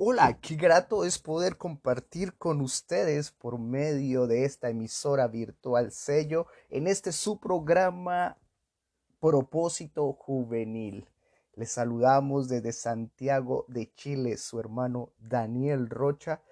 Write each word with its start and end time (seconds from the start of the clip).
Hola, 0.00 0.38
qué 0.40 0.54
grato 0.54 1.04
es 1.04 1.18
poder 1.18 1.56
compartir 1.56 2.38
con 2.38 2.60
ustedes 2.60 3.32
por 3.32 3.58
medio 3.58 4.28
de 4.28 4.44
esta 4.44 4.70
emisora 4.70 5.26
virtual 5.26 5.90
sello 5.90 6.46
en 6.70 6.86
este 6.86 7.10
su 7.10 7.40
programa 7.40 8.38
Propósito 9.18 10.12
Juvenil. 10.12 11.08
Les 11.56 11.72
saludamos 11.72 12.48
desde 12.48 12.70
Santiago 12.70 13.64
de 13.66 13.92
Chile, 13.92 14.36
su 14.36 14.60
hermano 14.60 15.10
Daniel 15.18 15.90
Rocha, 15.90 16.42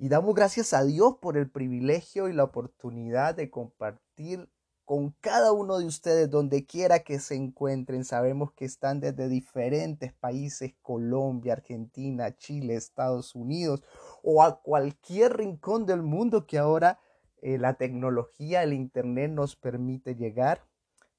y 0.00 0.08
damos 0.08 0.34
gracias 0.34 0.74
a 0.74 0.82
Dios 0.82 1.18
por 1.20 1.36
el 1.36 1.48
privilegio 1.48 2.28
y 2.28 2.32
la 2.32 2.42
oportunidad 2.42 3.36
de 3.36 3.50
compartir 3.50 4.48
con 4.86 5.10
cada 5.20 5.52
uno 5.52 5.78
de 5.78 5.84
ustedes 5.84 6.30
donde 6.30 6.64
quiera 6.64 7.00
que 7.00 7.18
se 7.18 7.34
encuentren. 7.34 8.04
Sabemos 8.04 8.52
que 8.52 8.64
están 8.64 9.00
desde 9.00 9.28
diferentes 9.28 10.12
países, 10.12 10.74
Colombia, 10.80 11.54
Argentina, 11.54 12.34
Chile, 12.36 12.76
Estados 12.76 13.34
Unidos 13.34 13.82
o 14.22 14.42
a 14.44 14.62
cualquier 14.62 15.36
rincón 15.36 15.86
del 15.86 16.02
mundo 16.02 16.46
que 16.46 16.56
ahora 16.56 17.00
eh, 17.42 17.58
la 17.58 17.74
tecnología, 17.74 18.62
el 18.62 18.72
Internet 18.72 19.32
nos 19.32 19.56
permite 19.56 20.14
llegar. 20.14 20.62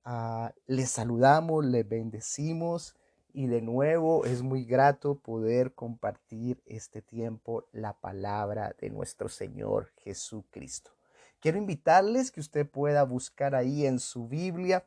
Ah, 0.06 0.54
les 0.66 0.90
saludamos, 0.90 1.66
les 1.66 1.88
bendecimos 1.88 2.96
y 3.34 3.48
de 3.48 3.62
nuevo 3.62 4.24
es 4.24 4.44
muy 4.44 4.64
grato 4.64 5.20
poder 5.20 5.74
compartir 5.74 6.64
este 6.66 7.02
tiempo 7.02 7.68
la 7.74 7.92
palabra 7.94 8.74
de 8.80 8.90
nuestro 8.90 9.28
Señor 9.28 9.92
Jesucristo. 9.98 10.97
Quiero 11.40 11.60
invitarles 11.60 12.32
que 12.32 12.40
usted 12.40 12.68
pueda 12.68 13.04
buscar 13.04 13.54
ahí 13.54 13.86
en 13.86 14.00
su 14.00 14.28
Biblia, 14.28 14.86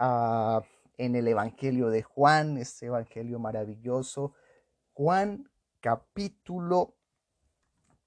uh, 0.00 0.60
en 0.96 1.16
el 1.16 1.28
Evangelio 1.28 1.90
de 1.90 2.02
Juan, 2.02 2.56
este 2.56 2.86
Evangelio 2.86 3.38
maravilloso. 3.38 4.32
Juan 4.94 5.50
capítulo, 5.80 6.94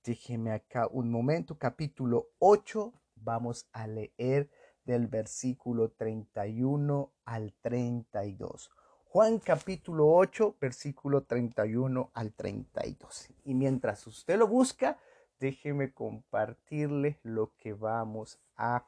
déjeme 0.03 0.52
acá 0.52 0.88
un 0.88 1.11
momento, 1.11 1.59
capítulo 1.59 2.30
8, 2.39 2.91
vamos 3.16 3.67
a 3.72 3.86
leer 3.86 4.50
del 4.83 5.08
versículo 5.08 5.91
31 5.91 7.11
al 7.25 7.53
32. 7.61 8.72
Juan 9.06 9.38
capítulo 9.39 10.11
8, 10.11 10.58
versículo 10.59 11.23
31 11.23 12.11
al 12.13 12.33
32. 12.33 13.30
Y 13.45 13.53
mientras 13.53 14.06
usted 14.08 14.38
lo 14.38 14.47
busca, 14.47 14.97
déjeme 15.39 15.94
compartirles 15.94 17.17
lo 17.23 17.55
que 17.58 17.73
vamos 17.73 18.39
a, 18.55 18.88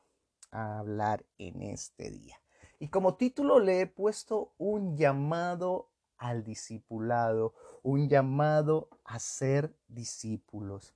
hablar 0.50 1.26
en 1.38 1.62
este 1.62 2.10
día. 2.10 2.38
Y 2.80 2.88
como 2.88 3.16
título 3.16 3.60
le 3.60 3.82
he 3.82 3.86
puesto 3.86 4.54
un 4.58 4.96
llamado 4.96 5.90
al 6.18 6.44
discipulado, 6.44 7.54
un 7.84 8.08
llamado 8.08 8.90
a 9.04 9.20
ser 9.20 9.76
discípulos. 9.90 10.96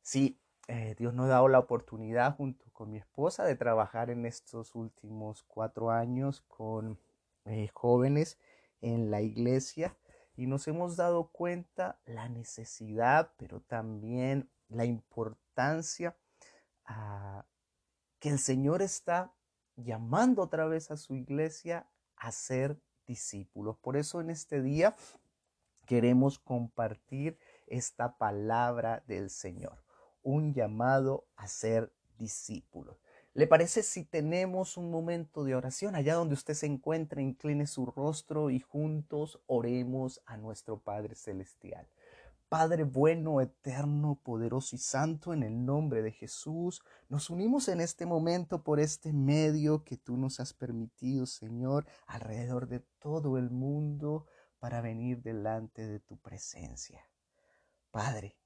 Sí, 0.00 0.40
eh, 0.66 0.94
Dios 0.98 1.12
nos 1.14 1.26
ha 1.26 1.34
dado 1.34 1.48
la 1.48 1.58
oportunidad 1.58 2.36
junto 2.36 2.64
con 2.72 2.90
mi 2.90 2.98
esposa 2.98 3.44
de 3.44 3.54
trabajar 3.54 4.08
en 4.08 4.24
estos 4.24 4.74
últimos 4.74 5.42
cuatro 5.42 5.90
años 5.90 6.40
con 6.48 6.98
eh, 7.44 7.68
jóvenes 7.74 8.38
en 8.80 9.10
la 9.10 9.20
iglesia 9.20 9.96
y 10.36 10.46
nos 10.46 10.66
hemos 10.68 10.96
dado 10.96 11.28
cuenta 11.28 12.00
la 12.06 12.28
necesidad, 12.28 13.32
pero 13.36 13.60
también 13.60 14.48
la 14.70 14.84
importancia 14.84 16.16
que 18.18 18.28
el 18.28 18.38
Señor 18.38 18.82
está 18.82 19.32
llamando 19.76 20.42
otra 20.42 20.66
vez 20.66 20.90
a 20.90 20.96
su 20.96 21.14
iglesia 21.14 21.88
a 22.16 22.32
ser 22.32 22.80
discípulos. 23.06 23.76
Por 23.78 23.96
eso 23.96 24.20
en 24.20 24.30
este 24.30 24.62
día 24.62 24.96
queremos 25.86 26.38
compartir 26.38 27.38
esta 27.66 28.16
palabra 28.16 29.02
del 29.06 29.30
Señor, 29.30 29.84
un 30.22 30.52
llamado 30.52 31.26
a 31.36 31.48
ser 31.48 31.92
discípulos. 32.18 32.96
¿Le 33.32 33.46
parece 33.46 33.82
si 33.84 34.04
tenemos 34.04 34.76
un 34.76 34.90
momento 34.90 35.44
de 35.44 35.54
oración 35.54 35.94
allá 35.94 36.14
donde 36.14 36.34
usted 36.34 36.54
se 36.54 36.66
encuentra, 36.66 37.22
incline 37.22 37.66
su 37.66 37.86
rostro 37.86 38.50
y 38.50 38.60
juntos 38.60 39.40
oremos 39.46 40.20
a 40.26 40.36
nuestro 40.36 40.80
Padre 40.80 41.14
Celestial? 41.14 41.88
Padre 42.50 42.82
bueno, 42.82 43.40
eterno, 43.40 44.18
poderoso 44.24 44.74
y 44.74 44.80
santo, 44.80 45.32
en 45.32 45.44
el 45.44 45.64
nombre 45.64 46.02
de 46.02 46.10
Jesús, 46.10 46.82
nos 47.08 47.30
unimos 47.30 47.68
en 47.68 47.80
este 47.80 48.06
momento 48.06 48.64
por 48.64 48.80
este 48.80 49.12
medio 49.12 49.84
que 49.84 49.96
tú 49.96 50.16
nos 50.16 50.40
has 50.40 50.52
permitido, 50.52 51.26
Señor, 51.26 51.86
alrededor 52.08 52.66
de 52.66 52.80
todo 52.98 53.38
el 53.38 53.50
mundo 53.50 54.26
para 54.58 54.80
venir 54.80 55.22
delante 55.22 55.86
de 55.86 56.00
tu 56.00 56.18
presencia. 56.18 57.08
Padre, 57.92 58.36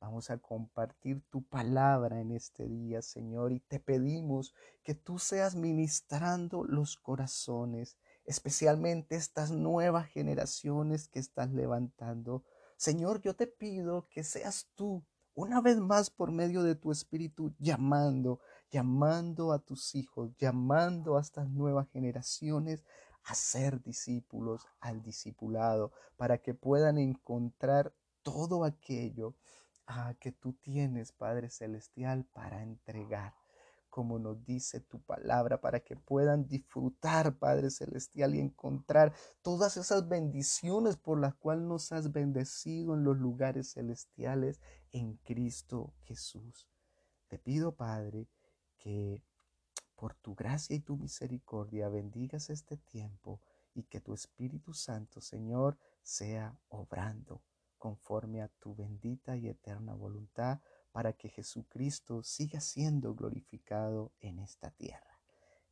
vamos 0.00 0.30
a 0.30 0.38
compartir 0.38 1.22
tu 1.30 1.44
palabra 1.44 2.20
en 2.20 2.32
este 2.32 2.66
día, 2.66 3.02
Señor, 3.02 3.52
y 3.52 3.60
te 3.60 3.78
pedimos 3.78 4.52
que 4.82 4.96
tú 4.96 5.20
seas 5.20 5.54
ministrando 5.54 6.64
los 6.64 6.96
corazones, 6.96 7.98
especialmente 8.24 9.14
estas 9.14 9.52
nuevas 9.52 10.08
generaciones 10.08 11.06
que 11.06 11.20
estás 11.20 11.52
levantando 11.52 12.42
Señor, 12.76 13.20
yo 13.20 13.34
te 13.34 13.46
pido 13.46 14.08
que 14.08 14.24
seas 14.24 14.68
tú 14.74 15.04
una 15.34 15.60
vez 15.60 15.78
más 15.78 16.10
por 16.10 16.30
medio 16.30 16.62
de 16.62 16.74
tu 16.74 16.92
espíritu 16.92 17.54
llamando, 17.58 18.40
llamando 18.70 19.52
a 19.52 19.58
tus 19.58 19.94
hijos, 19.94 20.30
llamando 20.38 21.16
a 21.16 21.20
estas 21.20 21.48
nuevas 21.48 21.88
generaciones 21.90 22.84
a 23.24 23.34
ser 23.34 23.82
discípulos, 23.82 24.66
al 24.80 25.02
discipulado, 25.02 25.92
para 26.16 26.38
que 26.38 26.54
puedan 26.54 26.98
encontrar 26.98 27.94
todo 28.22 28.64
aquello 28.64 29.34
ah, 29.86 30.14
que 30.20 30.30
tú 30.30 30.52
tienes, 30.52 31.12
Padre 31.12 31.50
Celestial, 31.50 32.24
para 32.32 32.62
entregar 32.62 33.34
como 33.94 34.18
nos 34.18 34.44
dice 34.44 34.80
tu 34.80 35.00
palabra, 35.00 35.60
para 35.60 35.78
que 35.78 35.94
puedan 35.94 36.48
disfrutar, 36.48 37.38
Padre 37.38 37.70
Celestial, 37.70 38.34
y 38.34 38.40
encontrar 38.40 39.14
todas 39.40 39.76
esas 39.76 40.08
bendiciones 40.08 40.96
por 40.96 41.20
las 41.20 41.36
cuales 41.36 41.62
nos 41.62 41.92
has 41.92 42.10
bendecido 42.10 42.94
en 42.94 43.04
los 43.04 43.16
lugares 43.16 43.74
celestiales 43.74 44.60
en 44.90 45.14
Cristo 45.18 45.94
Jesús. 46.06 46.68
Te 47.28 47.38
pido, 47.38 47.76
Padre, 47.76 48.26
que 48.78 49.22
por 49.94 50.14
tu 50.14 50.34
gracia 50.34 50.74
y 50.74 50.80
tu 50.80 50.96
misericordia 50.96 51.88
bendigas 51.88 52.50
este 52.50 52.76
tiempo 52.76 53.40
y 53.74 53.84
que 53.84 54.00
tu 54.00 54.12
Espíritu 54.12 54.74
Santo, 54.74 55.20
Señor, 55.20 55.78
sea 56.02 56.58
obrando 56.68 57.44
conforme 57.78 58.42
a 58.42 58.48
tu 58.48 58.74
bendita 58.74 59.36
y 59.36 59.46
eterna 59.46 59.94
voluntad 59.94 60.58
para 60.94 61.12
que 61.12 61.28
Jesucristo 61.28 62.22
siga 62.22 62.60
siendo 62.60 63.16
glorificado 63.16 64.12
en 64.20 64.38
esta 64.38 64.70
tierra. 64.70 65.20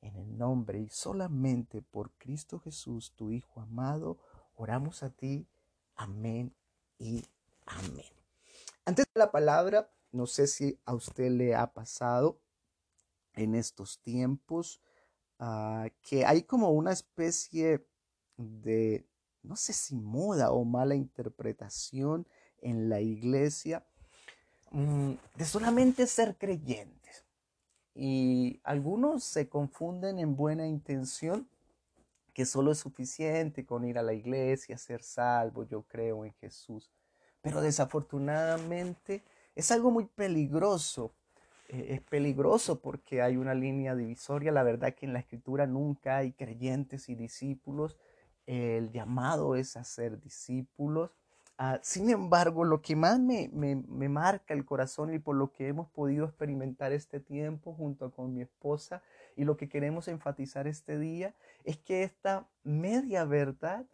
En 0.01 0.17
el 0.17 0.37
nombre 0.37 0.81
y 0.81 0.89
solamente 0.89 1.81
por 1.81 2.11
Cristo 2.19 2.59
Jesús, 2.59 3.13
tu 3.15 3.31
Hijo 3.31 3.61
amado, 3.61 4.19
oramos 4.57 5.05
a 5.05 5.11
ti. 5.11 5.47
Amén 5.95 6.53
y 6.99 7.25
amén. 7.67 8.13
Antes 8.85 9.07
de 9.15 9.21
la 9.21 9.31
palabra, 9.31 9.89
no 10.11 10.27
sé 10.27 10.49
si 10.49 10.81
a 10.85 10.93
usted 10.93 11.31
le 11.31 11.55
ha 11.55 11.73
pasado 11.73 12.41
en 13.35 13.55
estos 13.55 14.01
tiempos 14.01 14.81
uh, 15.39 15.89
que 16.03 16.27
hay 16.27 16.43
como 16.43 16.71
una 16.71 16.91
especie 16.91 17.87
de, 18.37 19.07
no 19.45 19.55
sé 19.55 19.73
si 19.73 19.95
moda 19.95 20.51
o 20.51 20.65
mala 20.65 20.97
interpretación 20.97 22.27
en 22.59 22.89
la 22.89 23.01
iglesia 23.01 23.87
de 24.73 25.45
solamente 25.45 26.07
ser 26.07 26.37
creyentes. 26.37 27.25
Y 27.95 28.61
algunos 28.65 29.25
se 29.25 29.49
confunden 29.49 30.19
en 30.19 30.35
buena 30.35 30.67
intención 30.67 31.47
que 32.33 32.47
solo 32.47 32.73
es 32.73 32.79
suficiente 32.79 33.67
con 33.67 33.85
ir 33.85 33.99
a 33.99 34.03
la 34.03 34.15
iglesia, 34.15 34.79
ser 34.79 35.03
salvo, 35.03 35.65
yo 35.65 35.83
creo 35.83 36.25
en 36.25 36.33
Jesús. 36.35 36.91
Pero 37.43 37.61
desafortunadamente 37.61 39.23
es 39.55 39.71
algo 39.71 39.91
muy 39.91 40.07
peligroso. 40.07 41.13
Eh, 41.69 41.89
es 41.91 42.01
peligroso 42.01 42.81
porque 42.81 43.21
hay 43.21 43.37
una 43.37 43.55
línea 43.55 43.95
divisoria. 43.95 44.53
La 44.53 44.63
verdad 44.63 44.95
que 44.95 45.05
en 45.05 45.13
la 45.13 45.19
escritura 45.19 45.67
nunca 45.67 46.19
hay 46.19 46.33
creyentes 46.33 47.11
y 47.11 47.15
discípulos. 47.15 47.99
El 48.47 48.91
llamado 48.91 49.55
es 49.55 49.77
a 49.77 49.85
ser 49.85 50.21
discípulos. 50.21 51.11
Ah, 51.65 51.79
sin 51.81 52.11
embargo, 52.11 52.65
lo 52.65 52.83
que 52.83 52.97
más 52.97 53.21
me, 53.21 53.49
marca 54.09 54.53
el 54.53 54.65
corazón 54.65 55.15
y 55.15 55.21
por 55.21 55.37
lo 55.37 55.53
que 55.53 55.69
hemos 55.69 55.89
podido 55.89 56.25
experimentar 56.25 56.91
este 56.91 57.21
tiempo 57.21 57.73
junto 57.73 58.11
con 58.11 58.35
mi 58.35 58.43
esposa 58.43 59.01
y 59.37 59.45
lo 59.45 59.57
que 59.57 59.69
queremos 59.69 60.09
enfatizar 60.09 60.67
este 60.67 60.99
día 60.99 61.37
es 61.63 61.77
que 61.79 62.03
esta 62.03 62.49
media 62.65 63.25
verdad 63.25 63.87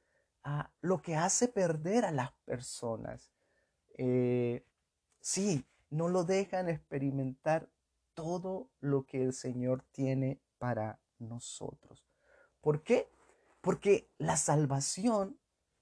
ah, 0.44 0.70
lo 0.80 1.02
que 1.02 1.14
hace 1.16 1.46
perder 1.46 2.06
a 2.06 2.10
las 2.10 2.32
personas. 2.46 3.30
Eh, 3.98 4.64
sí, 5.20 5.66
no 5.90 6.08
lo 6.08 6.24
dejan 6.24 6.70
experimentar 6.70 7.68
todo 8.14 8.70
lo 8.80 9.04
que 9.04 9.22
el 9.22 9.34
Señor 9.34 9.82
tiene 9.92 10.40
para 10.56 11.00
nosotros. 11.18 12.08
¿Por 12.62 12.82
qué? 12.82 13.10
Porque 13.60 14.08
la 14.16 14.38
salvación 14.38 15.36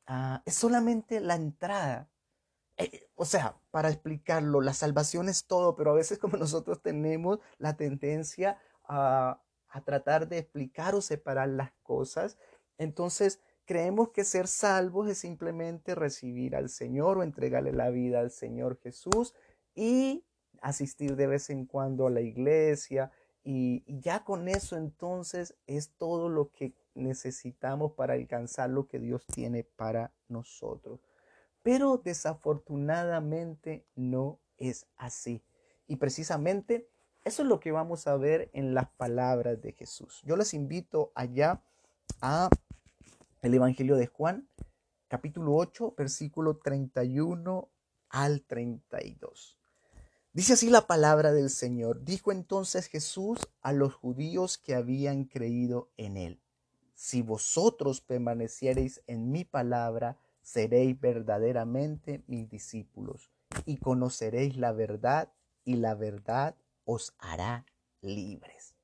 Ah, 0.06 0.43
es 0.47 0.55
solamente 0.55 1.20
la 1.20 1.35
entrada. 1.35 2.11
Eh, 2.76 3.08
o 3.14 3.25
sea, 3.25 3.61
para 3.70 3.88
explicarlo, 3.91 4.61
la 4.61 4.75
salvación 4.75 5.29
es 5.29 5.47
todo, 5.47 5.76
pero 5.76 5.91
a 5.93 5.94
veces 5.94 6.19
como 6.19 6.37
nosotros 6.38 6.82
tenemos 6.82 7.41
la 7.58 7.76
tendencia 7.76 8.58
a, 8.85 9.43
a 9.69 9.85
tratar 9.85 10.29
de 10.29 10.38
explicar 10.38 10.94
o 10.94 11.00
separar 11.00 11.49
las 11.49 11.73
cosas, 11.82 12.38
entonces 12.79 13.41
creemos 13.64 14.11
que 14.11 14.25
ser 14.25 14.47
salvos 14.47 15.08
es 15.11 15.19
simplemente 15.19 15.94
recibir 15.94 16.55
al 16.56 16.69
Señor 16.69 17.19
o 17.19 17.23
entregarle 17.23 17.73
la 17.73 17.91
vida 17.91 18.20
al 18.20 18.31
Señor 18.31 18.79
Jesús 18.79 19.35
y 19.75 20.25
asistir 20.62 21.17
de 21.17 21.26
vez 21.26 21.50
en 21.50 21.67
cuando 21.67 22.06
a 22.06 22.11
la 22.11 22.20
iglesia 22.20 23.11
y, 23.43 23.85
ya 24.00 24.25
con 24.25 24.49
eso 24.49 24.76
entonces 24.76 25.56
es 25.67 25.91
todo 25.97 26.29
lo 26.29 26.50
que 26.50 26.75
necesitamos 26.97 27.93
para 27.93 28.15
alcanzar 28.15 28.71
lo 28.71 28.89
que 28.89 28.99
Dios 28.99 29.27
tiene 29.27 29.65
para 29.65 30.13
nosotros. 30.29 31.01
Pero 31.63 31.99
desafortunadamente 31.99 33.87
no 33.95 34.41
es 34.57 34.87
así. 34.97 35.43
Y 35.87 35.97
precisamente 35.97 36.89
eso 37.25 37.43
es 37.43 37.49
lo 37.49 37.61
que 37.61 37.73
vamos 37.73 38.07
a 38.07 38.17
ver 38.17 38.51
en 38.53 38.75
las 38.75 38.89
palabras 38.91 39.61
de 39.61 39.73
Jesús. 39.73 40.23
Yo 40.25 40.37
les 40.37 40.55
invito 40.55 41.13
allá 41.15 41.61
a 42.21 42.49
el 43.43 43.55
Evangelio 43.55 43.97
de 43.97 44.07
Juan, 44.07 44.49
capítulo 45.09 45.55
8, 45.55 45.95
versículo 45.97 46.59
31 46.59 47.69
al 48.11 48.43
32. 48.43 49.59
Dice 50.33 50.53
así 50.53 50.71
la 50.71 50.87
palabra 50.87 51.33
del 51.33 51.51
Señor. 51.51 52.05
Dijo 52.05 52.31
entonces 52.31 52.87
Jesús 52.87 53.39
a 53.63 53.73
los 53.73 53.95
judíos 53.95 54.59
que 54.59 54.75
habían 54.75 55.25
creído 55.25 55.91
en 55.97 56.17
él. 56.17 56.43
Si 56.97 57.21
vosotros 57.21 58.01
permaneciereis 58.01 59.03
en 59.07 59.31
mi 59.31 59.45
palabra, 59.45 60.17
seréis 60.41 60.99
verdaderamente 60.99 62.25
mis 62.27 62.49
discípulos 62.49 63.31
y 63.67 63.77
conoceréis 63.77 64.57
la 64.57 64.73
verdad 64.73 65.31
y 65.63 65.77
la 65.77 65.95
verdad 65.95 66.57
os 66.87 67.15
hará 67.19 67.67
libres. 68.01 68.75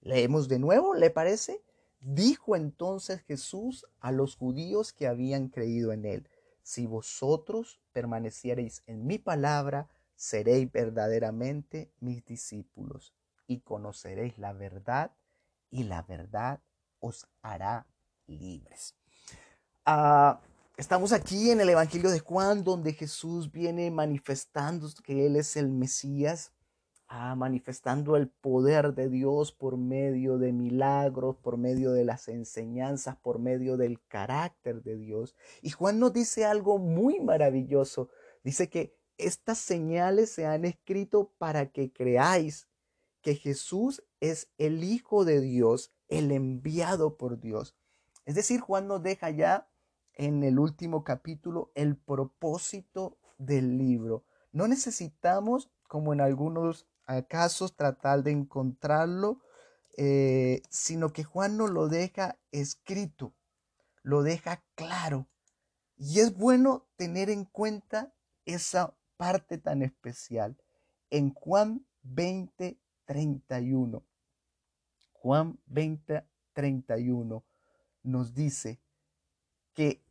Leemos 0.00 0.48
de 0.48 0.58
nuevo, 0.58 0.94
¿le 0.94 1.10
parece? 1.10 1.62
Dijo 2.00 2.56
entonces 2.56 3.20
Jesús 3.20 3.86
a 4.00 4.10
los 4.10 4.36
judíos 4.36 4.94
que 4.94 5.06
habían 5.06 5.48
creído 5.48 5.92
en 5.92 6.06
él, 6.06 6.30
si 6.62 6.86
vosotros 6.86 7.78
permaneciereis 7.92 8.82
en 8.86 9.06
mi 9.06 9.18
palabra, 9.18 9.90
seréis 10.16 10.72
verdaderamente 10.72 11.92
mis 12.00 12.24
discípulos 12.24 13.12
y 13.46 13.60
conoceréis 13.60 14.38
la 14.38 14.54
verdad 14.54 15.12
y 15.70 15.84
la 15.84 16.00
verdad 16.00 16.62
os 17.04 17.26
hará 17.42 17.86
libres. 18.26 18.94
Ah, 19.84 20.40
estamos 20.76 21.12
aquí 21.12 21.50
en 21.50 21.60
el 21.60 21.68
Evangelio 21.68 22.10
de 22.10 22.20
Juan 22.20 22.64
donde 22.64 22.94
Jesús 22.94 23.52
viene 23.52 23.90
manifestando 23.90 24.88
que 25.04 25.26
Él 25.26 25.36
es 25.36 25.56
el 25.56 25.68
Mesías, 25.68 26.52
ah, 27.06 27.34
manifestando 27.34 28.16
el 28.16 28.28
poder 28.28 28.94
de 28.94 29.10
Dios 29.10 29.52
por 29.52 29.76
medio 29.76 30.38
de 30.38 30.52
milagros, 30.52 31.36
por 31.36 31.58
medio 31.58 31.92
de 31.92 32.04
las 32.04 32.28
enseñanzas, 32.28 33.16
por 33.16 33.38
medio 33.38 33.76
del 33.76 34.00
carácter 34.08 34.82
de 34.82 34.96
Dios. 34.96 35.34
Y 35.60 35.70
Juan 35.70 35.98
nos 35.98 36.14
dice 36.14 36.46
algo 36.46 36.78
muy 36.78 37.20
maravilloso. 37.20 38.08
Dice 38.42 38.70
que 38.70 38.96
estas 39.18 39.58
señales 39.58 40.30
se 40.30 40.46
han 40.46 40.64
escrito 40.64 41.32
para 41.38 41.70
que 41.70 41.92
creáis 41.92 42.66
que 43.24 43.34
Jesús 43.34 44.02
es 44.20 44.48
el 44.58 44.84
Hijo 44.84 45.24
de 45.24 45.40
Dios, 45.40 45.93
el 46.08 46.30
enviado 46.32 47.16
por 47.16 47.40
Dios. 47.40 47.76
Es 48.24 48.34
decir, 48.34 48.60
Juan 48.60 48.88
nos 48.88 49.02
deja 49.02 49.30
ya 49.30 49.68
en 50.14 50.42
el 50.44 50.58
último 50.58 51.04
capítulo 51.04 51.70
el 51.74 51.96
propósito 51.96 53.18
del 53.38 53.78
libro. 53.78 54.24
No 54.52 54.68
necesitamos, 54.68 55.70
como 55.88 56.12
en 56.12 56.20
algunos 56.20 56.86
casos, 57.28 57.76
tratar 57.76 58.22
de 58.22 58.30
encontrarlo, 58.30 59.40
eh, 59.96 60.62
sino 60.70 61.12
que 61.12 61.24
Juan 61.24 61.56
nos 61.56 61.70
lo 61.70 61.88
deja 61.88 62.38
escrito, 62.50 63.34
lo 64.02 64.22
deja 64.22 64.64
claro. 64.74 65.28
Y 65.96 66.20
es 66.20 66.36
bueno 66.36 66.88
tener 66.96 67.30
en 67.30 67.44
cuenta 67.44 68.14
esa 68.46 68.96
parte 69.16 69.58
tan 69.58 69.82
especial. 69.82 70.56
En 71.10 71.32
Juan 71.32 71.86
20, 72.02 72.80
31, 73.04 74.04
Juan 75.24 75.58
20, 75.64 76.22
31 76.52 77.46
nos 78.02 78.34
dice 78.34 78.78
que 79.72 80.04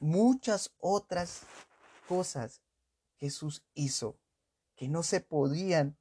muchas 0.00 0.74
otras 0.80 1.42
cosas 2.08 2.60
Jesús 3.18 3.62
hizo 3.74 4.18
que 4.74 4.88
no 4.88 5.04
se 5.04 5.20
podían 5.20 5.96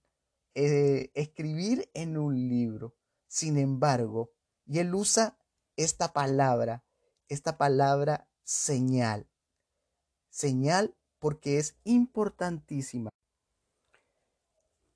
eh, 0.55 1.11
escribir 1.13 1.91
en 1.93 2.17
un 2.17 2.49
libro. 2.49 2.95
Sin 3.27 3.59
embargo, 3.59 4.31
y 4.65 4.79
él 4.79 4.95
usa 4.95 5.37
esta 5.75 6.11
palabra, 6.11 6.83
esta 7.29 7.59
palabra 7.59 8.27
señal. 8.43 9.29
Señal 10.31 10.97
porque 11.19 11.59
es 11.59 11.75
importantísima. 11.83 13.11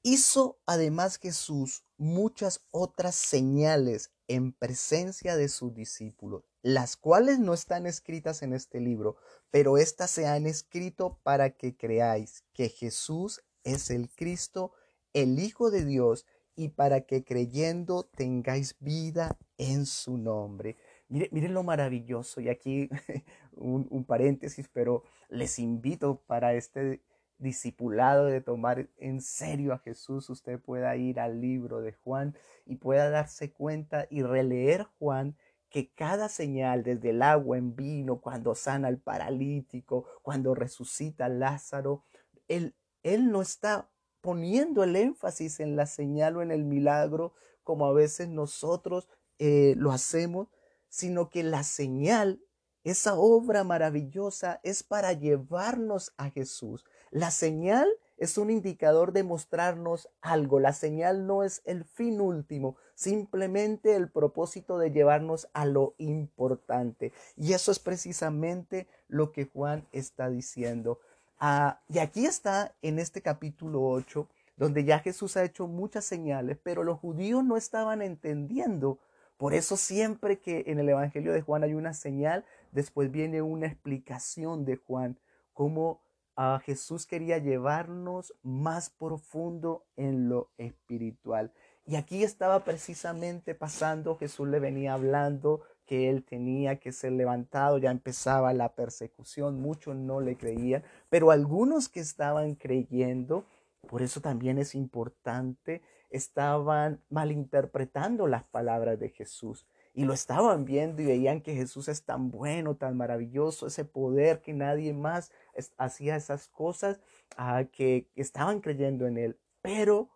Hizo 0.03 0.59
además 0.65 1.17
Jesús 1.17 1.83
muchas 1.97 2.65
otras 2.71 3.13
señales 3.13 4.11
en 4.27 4.51
presencia 4.51 5.35
de 5.35 5.47
sus 5.47 5.73
discípulos, 5.75 6.43
las 6.63 6.97
cuales 6.97 7.37
no 7.37 7.53
están 7.53 7.85
escritas 7.85 8.41
en 8.41 8.53
este 8.53 8.79
libro, 8.79 9.17
pero 9.51 9.77
éstas 9.77 10.09
se 10.09 10.25
han 10.25 10.47
escrito 10.47 11.19
para 11.21 11.51
que 11.51 11.75
creáis 11.75 12.43
que 12.53 12.69
Jesús 12.69 13.41
es 13.63 13.91
el 13.91 14.09
Cristo, 14.09 14.71
el 15.13 15.37
Hijo 15.37 15.69
de 15.69 15.85
Dios, 15.85 16.25
y 16.55 16.69
para 16.69 17.01
que 17.01 17.23
creyendo 17.23 18.03
tengáis 18.03 18.75
vida 18.79 19.37
en 19.57 19.85
su 19.85 20.17
nombre. 20.17 20.77
Miren, 21.09 21.53
lo 21.53 21.63
maravilloso, 21.63 22.41
y 22.41 22.49
aquí 22.49 22.89
un, 23.51 24.05
paréntesis, 24.05 24.69
pero 24.71 25.03
les 25.29 25.59
invito 25.59 26.21
para 26.25 26.53
este 26.53 27.01
discipulado 27.41 28.25
de 28.25 28.39
tomar 28.41 28.87
en 28.97 29.21
serio 29.21 29.73
a 29.73 29.79
Jesús, 29.79 30.29
usted 30.29 30.59
pueda 30.59 30.95
ir 30.95 31.19
al 31.19 31.41
libro 31.41 31.81
de 31.81 31.93
Juan 31.93 32.35
y 32.65 32.77
pueda 32.77 33.09
darse 33.09 33.51
cuenta 33.51 34.07
y 34.09 34.23
releer 34.23 34.87
Juan 34.99 35.35
que 35.69 35.91
cada 35.93 36.29
señal, 36.29 36.83
desde 36.83 37.11
el 37.11 37.21
agua 37.21 37.57
en 37.57 37.75
vino, 37.75 38.19
cuando 38.19 38.55
sana 38.55 38.89
al 38.89 38.99
paralítico, 38.99 40.05
cuando 40.21 40.53
resucita 40.53 41.25
a 41.25 41.29
Lázaro, 41.29 42.03
él, 42.47 42.75
él 43.03 43.31
no 43.31 43.41
está 43.41 43.89
poniendo 44.19 44.83
el 44.83 44.95
énfasis 44.95 45.59
en 45.59 45.75
la 45.75 45.85
señal 45.85 46.37
o 46.37 46.41
en 46.41 46.51
el 46.51 46.63
milagro 46.63 47.33
como 47.63 47.85
a 47.85 47.93
veces 47.93 48.27
nosotros 48.27 49.07
eh, 49.39 49.75
lo 49.77 49.91
hacemos, 49.91 50.49
sino 50.89 51.29
que 51.29 51.43
la 51.43 51.63
señal, 51.63 52.41
esa 52.83 53.15
obra 53.15 53.63
maravillosa, 53.63 54.59
es 54.63 54.83
para 54.83 55.13
llevarnos 55.13 56.13
a 56.17 56.29
Jesús. 56.29 56.85
La 57.11 57.29
señal 57.29 57.87
es 58.17 58.37
un 58.37 58.49
indicador 58.49 59.11
de 59.11 59.23
mostrarnos 59.23 60.09
algo. 60.21 60.59
La 60.59 60.73
señal 60.73 61.27
no 61.27 61.43
es 61.43 61.61
el 61.65 61.83
fin 61.85 62.21
último, 62.21 62.75
simplemente 62.95 63.95
el 63.95 64.09
propósito 64.09 64.77
de 64.77 64.91
llevarnos 64.91 65.47
a 65.53 65.65
lo 65.65 65.93
importante. 65.97 67.13
Y 67.37 67.53
eso 67.53 67.71
es 67.71 67.79
precisamente 67.79 68.87
lo 69.07 69.31
que 69.31 69.45
Juan 69.45 69.87
está 69.91 70.29
diciendo. 70.29 70.99
Ah, 71.39 71.81
y 71.89 71.99
aquí 71.99 72.25
está 72.25 72.75
en 72.81 72.97
este 72.97 73.21
capítulo 73.21 73.83
8, 73.83 74.27
donde 74.57 74.83
ya 74.83 74.99
Jesús 74.99 75.37
ha 75.37 75.43
hecho 75.43 75.67
muchas 75.67 76.05
señales, 76.05 76.57
pero 76.63 76.83
los 76.83 76.99
judíos 76.99 77.43
no 77.43 77.57
estaban 77.57 78.01
entendiendo 78.01 78.99
por 79.41 79.55
eso 79.55 79.75
siempre 79.75 80.39
que 80.39 80.65
en 80.67 80.77
el 80.77 80.87
Evangelio 80.87 81.33
de 81.33 81.41
Juan 81.41 81.63
hay 81.63 81.73
una 81.73 81.95
señal, 81.95 82.45
después 82.71 83.09
viene 83.09 83.41
una 83.41 83.65
explicación 83.65 84.65
de 84.65 84.75
Juan, 84.75 85.17
cómo 85.51 86.03
a 86.35 86.59
Jesús 86.63 87.05
quería 87.05 87.37
llevarnos 87.37 88.33
más 88.41 88.89
profundo 88.89 89.85
en 89.95 90.29
lo 90.29 90.51
espiritual. 90.57 91.51
Y 91.85 91.95
aquí 91.95 92.23
estaba 92.23 92.63
precisamente 92.63 93.55
pasando, 93.55 94.17
Jesús 94.17 94.47
le 94.47 94.59
venía 94.59 94.93
hablando 94.93 95.61
que 95.85 96.09
él 96.09 96.23
tenía 96.23 96.79
que 96.79 96.91
ser 96.91 97.11
levantado, 97.13 97.77
ya 97.77 97.91
empezaba 97.91 98.53
la 98.53 98.75
persecución, 98.75 99.59
muchos 99.59 99.95
no 99.95 100.21
le 100.21 100.37
creían, 100.37 100.83
pero 101.09 101.31
algunos 101.31 101.89
que 101.89 101.99
estaban 101.99 102.55
creyendo, 102.55 103.45
por 103.89 104.01
eso 104.01 104.21
también 104.21 104.57
es 104.57 104.75
importante 104.75 105.81
estaban 106.11 107.01
malinterpretando 107.09 108.27
las 108.27 108.43
palabras 108.43 108.99
de 108.99 109.09
Jesús 109.09 109.65
y 109.93 110.05
lo 110.05 110.13
estaban 110.13 110.65
viendo 110.65 111.01
y 111.01 111.05
veían 111.05 111.41
que 111.41 111.53
Jesús 111.53 111.87
es 111.87 112.03
tan 112.03 112.31
bueno, 112.31 112.75
tan 112.75 112.95
maravilloso, 112.95 113.67
ese 113.67 113.85
poder 113.85 114.41
que 114.41 114.53
nadie 114.53 114.93
más 114.93 115.31
hacía 115.77 116.15
esas 116.15 116.47
cosas, 116.47 117.01
ah, 117.37 117.65
que 117.71 118.09
estaban 118.15 118.61
creyendo 118.61 119.05
en 119.07 119.17
él, 119.17 119.39
pero 119.61 120.09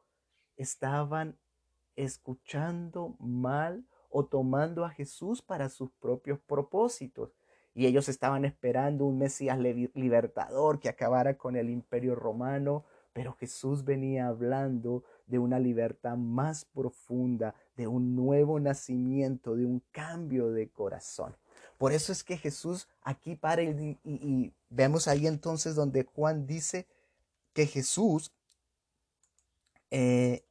estaban 0.56 1.38
escuchando 1.96 3.16
mal 3.20 3.86
o 4.10 4.26
tomando 4.26 4.86
a 4.86 4.90
Jesús 4.90 5.42
para 5.42 5.70
sus 5.70 5.92
propios 5.92 6.40
propósitos. 6.40 7.32
y 7.78 7.88
ellos 7.88 8.08
estaban 8.08 8.46
esperando 8.46 9.04
un 9.04 9.18
Mesías 9.18 9.60
libertador 9.60 10.80
que 10.80 10.88
acabara 10.88 11.38
con 11.38 11.58
el 11.58 11.70
imperio 11.70 12.16
romano, 12.16 12.86
pero 13.16 13.34
Jesús 13.40 13.86
venía 13.86 14.28
hablando 14.28 15.06
de 15.26 15.40
una 15.40 15.58
libertad 15.58 16.18
más 16.18 16.66
profunda, 16.66 17.56
de 17.78 17.88
un 17.88 18.14
nuevo 18.14 18.60
nacimiento, 18.60 19.56
de 19.56 19.66
un 19.66 19.82
cambio 19.94 20.52
de 20.52 20.68
corazón. 20.68 21.34
Por 21.78 21.94
eso 21.94 22.12
es 22.12 22.26
que 22.26 22.36
Jesús 22.36 22.90
aquí 23.04 23.38
para 23.38 23.64
y, 23.64 23.98
y, 24.04 24.52
vemos 24.70 25.08
ahí 25.08 25.28
entonces 25.28 25.76
donde 25.76 26.04
Juan 26.04 26.46
dice 26.46 26.88
que 27.54 27.68
Jesús 27.68 28.34
eh, 29.92 30.44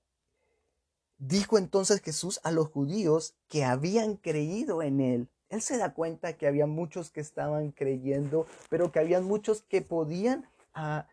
dijo 1.18 1.58
entonces 1.58 2.00
Jesús 2.00 2.40
a 2.44 2.50
los 2.50 2.68
judíos 2.68 3.34
que 3.46 3.62
habían 3.64 4.16
creído 4.16 4.80
en 4.80 5.02
él. 5.02 5.28
Él 5.50 5.60
se 5.60 5.76
da 5.76 5.92
cuenta 5.92 6.38
que 6.38 6.46
había 6.46 6.66
muchos 6.66 7.10
que 7.10 7.20
estaban 7.20 7.72
creyendo, 7.72 8.46
pero 8.70 8.90
que 8.90 9.00
había 9.00 9.20
muchos 9.20 9.60
que 9.60 9.82
podían 9.82 10.48
ah, 10.72 11.06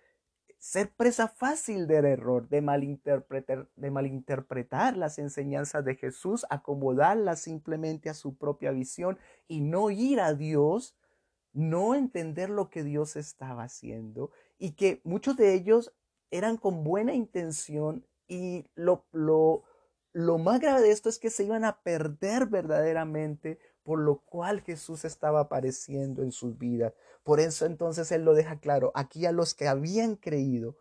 ser 0.62 0.91
presa 0.94 1.27
fácil 1.27 1.88
del 1.88 2.06
error, 2.06 2.48
de 2.48 2.62
malinterpretar, 2.62 3.68
de 3.75 3.89
malinterpretar 3.89 4.96
las 4.96 5.18
enseñanzas 5.18 5.84
de 5.84 5.96
Jesús, 5.96 6.46
acomodarlas 6.51 7.39
simplemente 7.39 8.12
a 8.12 8.13
su 8.13 8.36
propia 8.36 8.70
visión 8.70 9.18
y 9.48 9.62
no 9.62 9.89
ir 9.89 10.22
a 10.22 10.36
Dios, 10.36 10.96
no 11.51 11.96
entender 11.96 12.51
lo 12.51 12.70
que 12.70 12.84
Dios 12.84 13.15
estaba 13.15 13.63
haciendo 13.63 14.30
y 14.60 14.74
que 14.74 15.01
muchos 15.03 15.36
de 15.36 15.56
ellos 15.56 15.96
eran 16.30 16.58
con 16.58 16.84
buena 16.84 17.15
intención 17.15 18.06
y 18.27 18.68
lo, 18.75 19.08
lo, 19.12 19.63
lo 20.13 20.38
más 20.38 20.62
grave 20.62 20.82
de 20.82 20.91
esto 20.91 21.10
es 21.10 21.18
que 21.18 21.32
se 21.32 21.44
iban 21.44 21.65
a 21.65 21.82
perder 21.82 22.46
verdaderamente 22.46 23.58
por 23.83 24.00
lo 24.00 24.19
cual 24.19 24.61
Jesús 24.61 25.05
estaba 25.05 25.41
apareciendo 25.41 26.21
en 26.23 26.31
sus 26.31 26.57
vidas. 26.57 26.93
Por 27.23 27.39
eso 27.39 27.65
entonces 27.65 28.11
Él 28.11 28.23
lo 28.23 28.33
deja 28.33 28.59
claro, 28.59 28.91
aquí 28.95 29.25
a 29.25 29.31
los 29.31 29.53
que 29.53 29.67
habían 29.67 30.15
creído, 30.15 30.77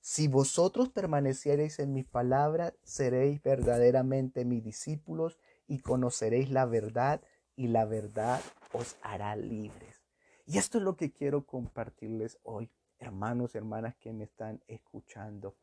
si 0.00 0.28
vosotros 0.28 0.88
permaneciereis 0.88 1.78
en 1.78 1.92
mi 1.92 2.04
palabra, 2.04 2.74
seréis 2.82 3.42
verdaderamente 3.42 4.44
mis 4.44 4.64
discípulos 4.64 5.38
y 5.66 5.80
conoceréis 5.80 6.50
la 6.50 6.64
verdad 6.64 7.20
y 7.54 7.68
la 7.68 7.84
verdad 7.84 8.40
os 8.72 8.96
hará 9.02 9.36
libres. 9.36 10.00
Y 10.46 10.58
esto 10.58 10.78
es 10.78 10.84
lo 10.84 10.96
que 10.96 11.12
quiero 11.12 11.44
compartirles 11.44 12.38
hoy, 12.42 12.70
hermanos 12.98 13.54
y 13.54 13.58
hermanas 13.58 13.94
que 13.96 14.12
me 14.12 14.24
están 14.24 14.62
escuchando. 14.66 15.54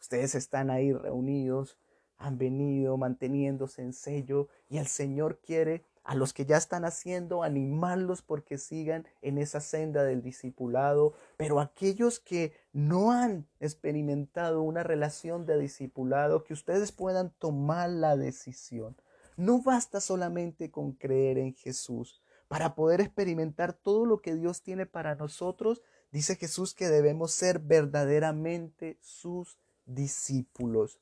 Ustedes 0.00 0.34
están 0.34 0.70
ahí 0.70 0.92
reunidos, 0.92 1.78
han 2.16 2.38
venido 2.38 2.96
manteniéndose 2.96 3.82
en 3.82 3.92
sello 3.92 4.48
y 4.68 4.78
el 4.78 4.86
Señor 4.86 5.40
quiere 5.40 5.84
a 6.04 6.14
los 6.14 6.34
que 6.34 6.44
ya 6.44 6.58
están 6.58 6.84
haciendo, 6.84 7.42
animarlos 7.42 8.20
porque 8.20 8.58
sigan 8.58 9.06
en 9.22 9.38
esa 9.38 9.60
senda 9.60 10.04
del 10.04 10.22
discipulado, 10.22 11.14
pero 11.38 11.60
aquellos 11.60 12.20
que 12.20 12.52
no 12.72 13.10
han 13.10 13.46
experimentado 13.58 14.60
una 14.62 14.82
relación 14.82 15.46
de 15.46 15.58
discipulado, 15.58 16.44
que 16.44 16.52
ustedes 16.52 16.92
puedan 16.92 17.30
tomar 17.30 17.88
la 17.88 18.16
decisión. 18.16 18.94
No 19.36 19.62
basta 19.62 20.00
solamente 20.00 20.70
con 20.70 20.92
creer 20.92 21.38
en 21.38 21.54
Jesús. 21.54 22.20
Para 22.48 22.74
poder 22.74 23.00
experimentar 23.00 23.72
todo 23.72 24.04
lo 24.04 24.20
que 24.20 24.34
Dios 24.34 24.62
tiene 24.62 24.84
para 24.84 25.14
nosotros, 25.14 25.80
dice 26.12 26.36
Jesús 26.36 26.74
que 26.74 26.88
debemos 26.88 27.32
ser 27.32 27.58
verdaderamente 27.58 28.98
sus 29.00 29.58
discípulos. 29.86 31.00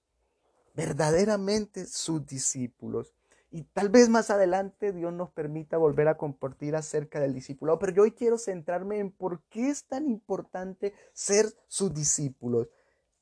Verdaderamente 0.75 1.87
sus 1.87 2.25
discípulos. 2.25 3.13
Y 3.55 3.65
tal 3.65 3.91
vez 3.91 4.09
más 4.09 4.31
adelante 4.31 4.93
Dios 4.93 5.13
nos 5.13 5.31
permita 5.31 5.77
volver 5.77 6.09
a 6.09 6.17
compartir 6.17 6.75
acerca 6.75 7.21
del 7.21 7.35
discipulado. 7.35 7.79
Pero 7.79 7.93
yo 7.93 8.03
hoy 8.05 8.13
quiero 8.13 8.39
centrarme 8.39 8.99
en 8.99 9.13
por 9.13 9.43
qué 9.51 9.69
es 9.69 9.85
tan 9.85 10.09
importante 10.09 10.95
ser 11.13 11.53
sus 11.69 11.93
discípulos. 11.93 12.69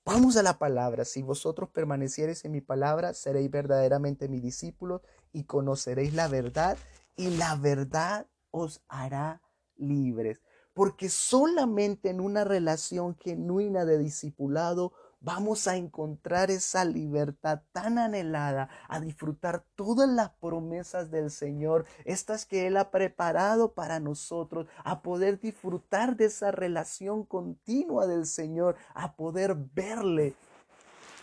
Vamos 0.04 0.36
a 0.36 0.44
la 0.44 0.56
palabra. 0.56 1.04
Si 1.04 1.20
vosotros 1.22 1.70
permaneciereis 1.70 2.44
en 2.44 2.52
mi 2.52 2.60
palabra, 2.60 3.12
seréis 3.12 3.50
verdaderamente 3.50 4.28
mis 4.28 4.40
discípulos 4.40 5.02
y 5.32 5.44
conoceréis 5.44 6.14
la 6.14 6.28
verdad 6.28 6.78
y 7.16 7.30
la 7.36 7.56
verdad 7.56 8.28
os 8.52 8.82
hará 8.86 9.42
libres. 9.76 10.42
Porque 10.74 11.08
solamente 11.08 12.08
en 12.08 12.20
una 12.20 12.44
relación 12.44 13.16
genuina 13.16 13.84
de 13.84 13.98
discipulado 13.98 14.92
vamos 15.20 15.68
a 15.68 15.76
encontrar 15.76 16.50
esa 16.50 16.84
libertad 16.84 17.62
tan 17.72 17.98
anhelada, 17.98 18.68
a 18.88 19.00
disfrutar 19.00 19.64
todas 19.74 20.08
las 20.08 20.30
promesas 20.40 21.10
del 21.10 21.30
Señor, 21.30 21.84
estas 22.04 22.46
que 22.46 22.66
Él 22.66 22.76
ha 22.76 22.90
preparado 22.90 23.74
para 23.74 24.00
nosotros, 24.00 24.66
a 24.84 25.02
poder 25.02 25.38
disfrutar 25.38 26.16
de 26.16 26.26
esa 26.26 26.50
relación 26.50 27.24
continua 27.24 28.06
del 28.06 28.26
Señor, 28.26 28.76
a 28.94 29.14
poder 29.14 29.54
verle 29.54 30.34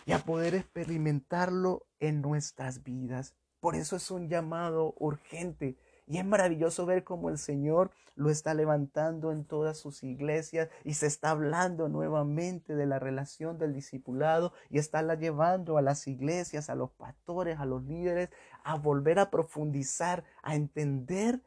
y 0.06 0.13
a 0.13 0.20
poder 0.20 0.56
experimentarlo 0.56 1.88
en 2.00 2.22
nuestras 2.22 2.84
vidas. 2.84 3.36
Por 3.60 3.75
eso 3.75 3.96
es 3.96 4.12
un 4.12 4.30
llamado 4.30 4.94
urgente 5.00 5.77
y 6.08 6.18
es 6.20 6.26
maravilloso 6.26 6.86
ver 6.86 7.04
cómo 7.04 7.30
el 7.30 7.38
Señor 7.38 7.92
lo 8.16 8.30
está 8.30 8.54
levantando 8.54 9.32
en 9.32 9.44
todas 9.44 9.78
sus 9.78 10.04
iglesias 10.04 10.70
y 10.86 10.94
se 10.94 11.06
está 11.06 11.32
hablando 11.32 11.90
nuevamente 11.90 12.76
de 12.76 12.86
la 12.86 12.98
relación 12.98 13.58
del 13.58 13.74
discipulado 13.74 14.54
y 14.70 14.80
está 14.80 15.02
la 15.02 15.16
llevando 15.16 15.78
a 15.78 15.82
las 15.82 16.08
iglesias, 16.08 16.70
a 16.70 16.76
los 16.76 16.92
pastores, 16.92 17.60
a 17.60 17.66
los 17.66 17.84
líderes, 17.84 18.30
a 18.64 18.76
volver 18.76 19.20
a 19.20 19.30
profundizar, 19.30 20.24
a 20.42 20.56
entender 20.56 21.42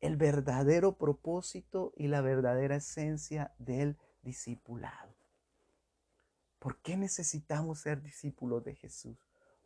el 0.00 0.16
verdadero 0.16 0.96
propósito 0.96 1.92
y 1.96 2.06
la 2.06 2.20
verdadera 2.20 2.76
esencia 2.76 3.52
del 3.58 3.98
discipulado. 4.22 5.14
¿Por 6.60 6.78
qué 6.78 6.96
necesitamos 6.96 7.80
ser 7.80 8.02
discípulos 8.02 8.64
de 8.64 8.76
Jesús? 8.76 9.16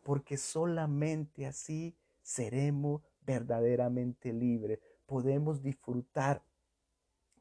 Porque 0.03 0.39
solamente 0.39 1.47
así 1.47 1.95
seremos 2.23 3.03
verdaderamente 3.31 4.33
libre, 4.33 4.81
podemos 5.07 5.63
disfrutar, 5.63 6.43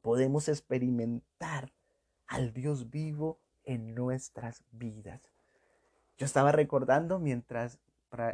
podemos 0.04 0.48
experimentar 0.48 1.72
al 2.28 2.54
Dios 2.54 2.92
vivo 2.92 3.40
en 3.64 3.96
nuestras 3.96 4.64
vidas. 4.72 5.20
Yo 6.20 6.28
estaba 6.28 6.52
recordando 6.52 7.18
mientras 7.18 7.80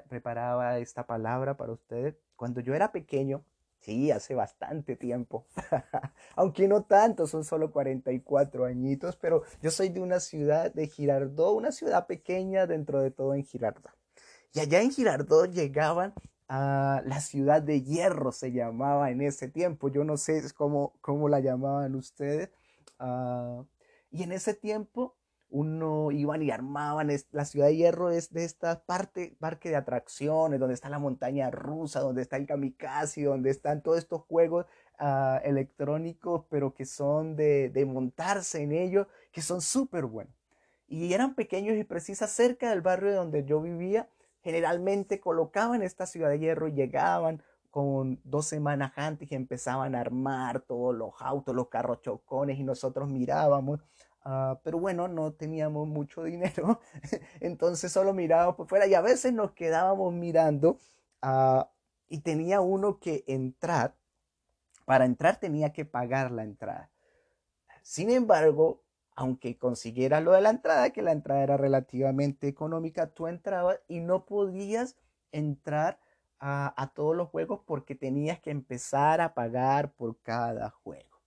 preparaba 0.09 0.79
esta 0.79 1.07
palabra 1.07 1.55
para 1.55 1.71
ustedes, 1.71 2.15
cuando 2.35 2.59
yo 2.59 2.75
era 2.75 2.91
pequeño, 2.91 3.45
sí, 3.79 4.11
hace 4.11 4.35
bastante 4.35 4.97
tiempo, 4.97 5.45
aunque 6.35 6.67
no 6.67 6.83
tanto, 6.83 7.25
son 7.25 7.45
solo 7.45 7.71
44 7.71 8.65
añitos, 8.65 9.15
pero 9.15 9.43
yo 9.61 9.71
soy 9.71 9.87
de 9.87 10.01
una 10.01 10.19
ciudad 10.19 10.73
de 10.73 10.87
Girardot, 10.87 11.55
una 11.55 11.71
ciudad 11.71 12.05
pequeña 12.05 12.67
dentro 12.67 12.99
de 12.99 13.11
todo 13.11 13.33
en 13.33 13.45
Girardot. 13.45 13.93
Y 14.51 14.59
allá 14.59 14.81
en 14.81 14.91
Girardot 14.91 15.51
llegaban 15.51 16.13
la 16.47 17.21
ciudad 17.21 17.61
de 17.61 17.81
hierro 17.83 18.31
se 18.31 18.51
llamaba 18.51 19.11
en 19.11 19.21
ese 19.21 19.47
tiempo. 19.47 19.89
Yo 19.89 20.03
no 20.03 20.17
sé 20.17 20.43
cómo, 20.55 20.93
cómo 21.01 21.29
la 21.29 21.39
llamaban 21.39 21.95
ustedes. 21.95 22.49
Ah, 22.99 23.63
y 24.11 24.23
en 24.23 24.31
ese 24.31 24.53
tiempo 24.53 25.15
uno 25.49 26.11
iban 26.11 26.41
y 26.41 26.51
armaban. 26.51 27.09
la 27.31 27.45
ciudad 27.45 27.67
de 27.67 27.75
hierro 27.77 28.11
es 28.11 28.31
de 28.33 28.43
esta 28.45 28.83
parte, 28.85 29.35
parque 29.39 29.69
de 29.69 29.75
atracciones, 29.77 30.59
donde 30.59 30.73
está 30.75 30.89
la 30.89 30.99
montaña 30.99 31.51
rusa, 31.51 32.01
donde 32.01 32.21
está 32.21 32.37
el 32.37 32.47
kamikaze, 32.47 33.23
donde 33.23 33.49
están 33.51 33.81
todos 33.81 33.97
estos 33.99 34.23
juegos 34.23 34.65
ah, 34.99 35.39
electrónicos, 35.43 36.45
pero 36.49 36.73
que 36.73 36.85
son 36.85 37.35
de, 37.35 37.69
de 37.69 37.85
montarse 37.85 38.61
en 38.63 38.71
ellos, 38.71 39.07
que 39.31 39.41
son 39.41 39.61
súper 39.61 40.05
buenos. 40.05 40.33
Y 40.87 41.13
eran 41.13 41.35
pequeños 41.35 41.77
y 41.77 41.83
precisas 41.83 42.31
cerca 42.31 42.69
del 42.69 42.81
barrio 42.81 43.15
donde 43.15 43.43
yo 43.45 43.61
vivía 43.61 44.07
generalmente 44.45 45.19
colocaban 45.19 45.81
esta 45.81 46.05
ciudad 46.05 46.29
de 46.29 46.37
hierro 46.37 46.67
y 46.67 46.73
llegaban 46.73 47.41
con 47.71 48.21
dos 48.23 48.45
semanas 48.45 48.93
antes 48.95 49.31
y 49.31 49.33
empezaban 49.33 49.95
a 49.95 50.01
armar 50.01 50.61
todos 50.61 50.95
los 50.95 51.13
autos, 51.19 51.55
los 51.55 51.67
carros 51.67 52.03
chocones 52.03 52.59
y 52.59 52.63
nosotros 52.63 53.09
mirábamos. 53.09 53.81
Ah, 54.23 54.59
pero 54.63 54.77
bueno, 54.77 55.07
no 55.07 55.33
teníamos 55.33 55.87
mucho 55.87 56.23
dinero, 56.31 56.79
entonces 57.39 57.91
solo 57.91 58.13
mirábamos 58.13 58.55
por 58.55 58.67
fuera 58.67 58.85
y 58.85 58.93
a 58.93 59.01
veces 59.01 59.33
nos 59.33 59.53
quedábamos 59.53 60.13
mirando 60.13 60.77
ah, 61.23 61.71
y 62.07 62.19
tenía 62.19 62.61
uno 62.61 62.99
que 62.99 63.23
entrar. 63.25 63.95
Para 64.85 65.05
entrar 65.05 65.39
tenía 65.39 65.73
que 65.73 65.85
pagar 65.85 66.29
la 66.29 66.43
entrada. 66.43 66.91
Sin 67.81 68.11
embargo, 68.11 68.84
aunque 69.15 69.57
consiguieras 69.57 70.23
lo 70.23 70.33
de 70.33 70.41
la 70.41 70.49
entrada, 70.49 70.89
que 70.91 71.01
la 71.01 71.13
entrada 71.13 71.43
era 71.43 71.57
relativamente 71.57 72.47
económica, 72.47 73.07
tú 73.07 73.27
entrabas 73.27 73.79
y 73.87 74.01
no 74.01 74.25
podías 74.25 74.97
entrar 75.31 75.99
a, 76.39 76.91
todos 76.93 77.15
los 77.15 77.29
juegos 77.29 77.61
porque 77.65 77.95
tenías 77.95 78.39
que 78.39 78.51
empezar 78.51 79.19
a 79.19 79.33
pagar 79.33 79.93
por 79.93 80.21
cada 80.21 80.69
juego. 80.69 81.19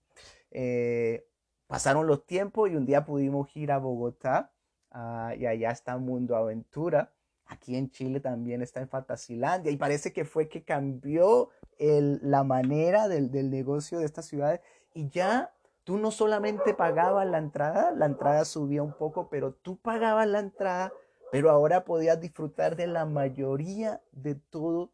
Eh, 0.51 1.27
pasaron 1.67 2.07
los 2.07 2.25
tiempos 2.25 2.71
y 2.71 2.77
un 2.77 2.87
día 2.87 3.05
pudimos 3.05 3.55
ir 3.57 3.73
a 3.73 3.79
Bogotá 3.79 4.53
ah, 4.93 5.35
y 5.37 5.47
allá 5.47 5.71
está 5.71 5.97
Mundo 5.97 6.37
Aventura. 6.37 7.13
Aquí 7.47 7.77
en 7.77 7.91
Chile 7.91 8.21
también 8.21 8.63
está 8.63 8.81
en 8.81 8.89
Fantasilandia 8.89 9.73
y 9.73 9.77
parece 9.77 10.13
que 10.13 10.25
fue 10.25 10.49
que 10.49 10.63
cambió 10.63 11.51
la 11.79 12.45
manera 12.45 13.09
del, 13.09 13.31
del 13.31 13.51
negocio 13.51 13.99
de 13.99 14.05
esta 14.05 14.23
ciudad 14.23 14.61
y 14.95 15.09
ya 15.09 15.53
tú 15.89 15.97
no 15.97 16.11
solamente 16.11 16.75
pagabas 16.75 17.27
la 17.27 17.39
entrada, 17.39 17.93
la 17.93 18.05
entrada 18.05 18.45
subía 18.45 18.83
un 18.83 18.93
poco, 18.93 19.31
pero 19.31 19.55
tú 19.55 19.79
pagabas 19.79 20.27
la 20.27 20.41
entrada, 20.41 20.93
pero 21.33 21.49
ahora 21.49 21.87
podías 21.87 22.21
disfrutar 22.21 22.77
de 22.77 22.87
la 22.87 23.07
mayoría 23.07 24.03
de 24.13 24.35
todos 24.35 24.91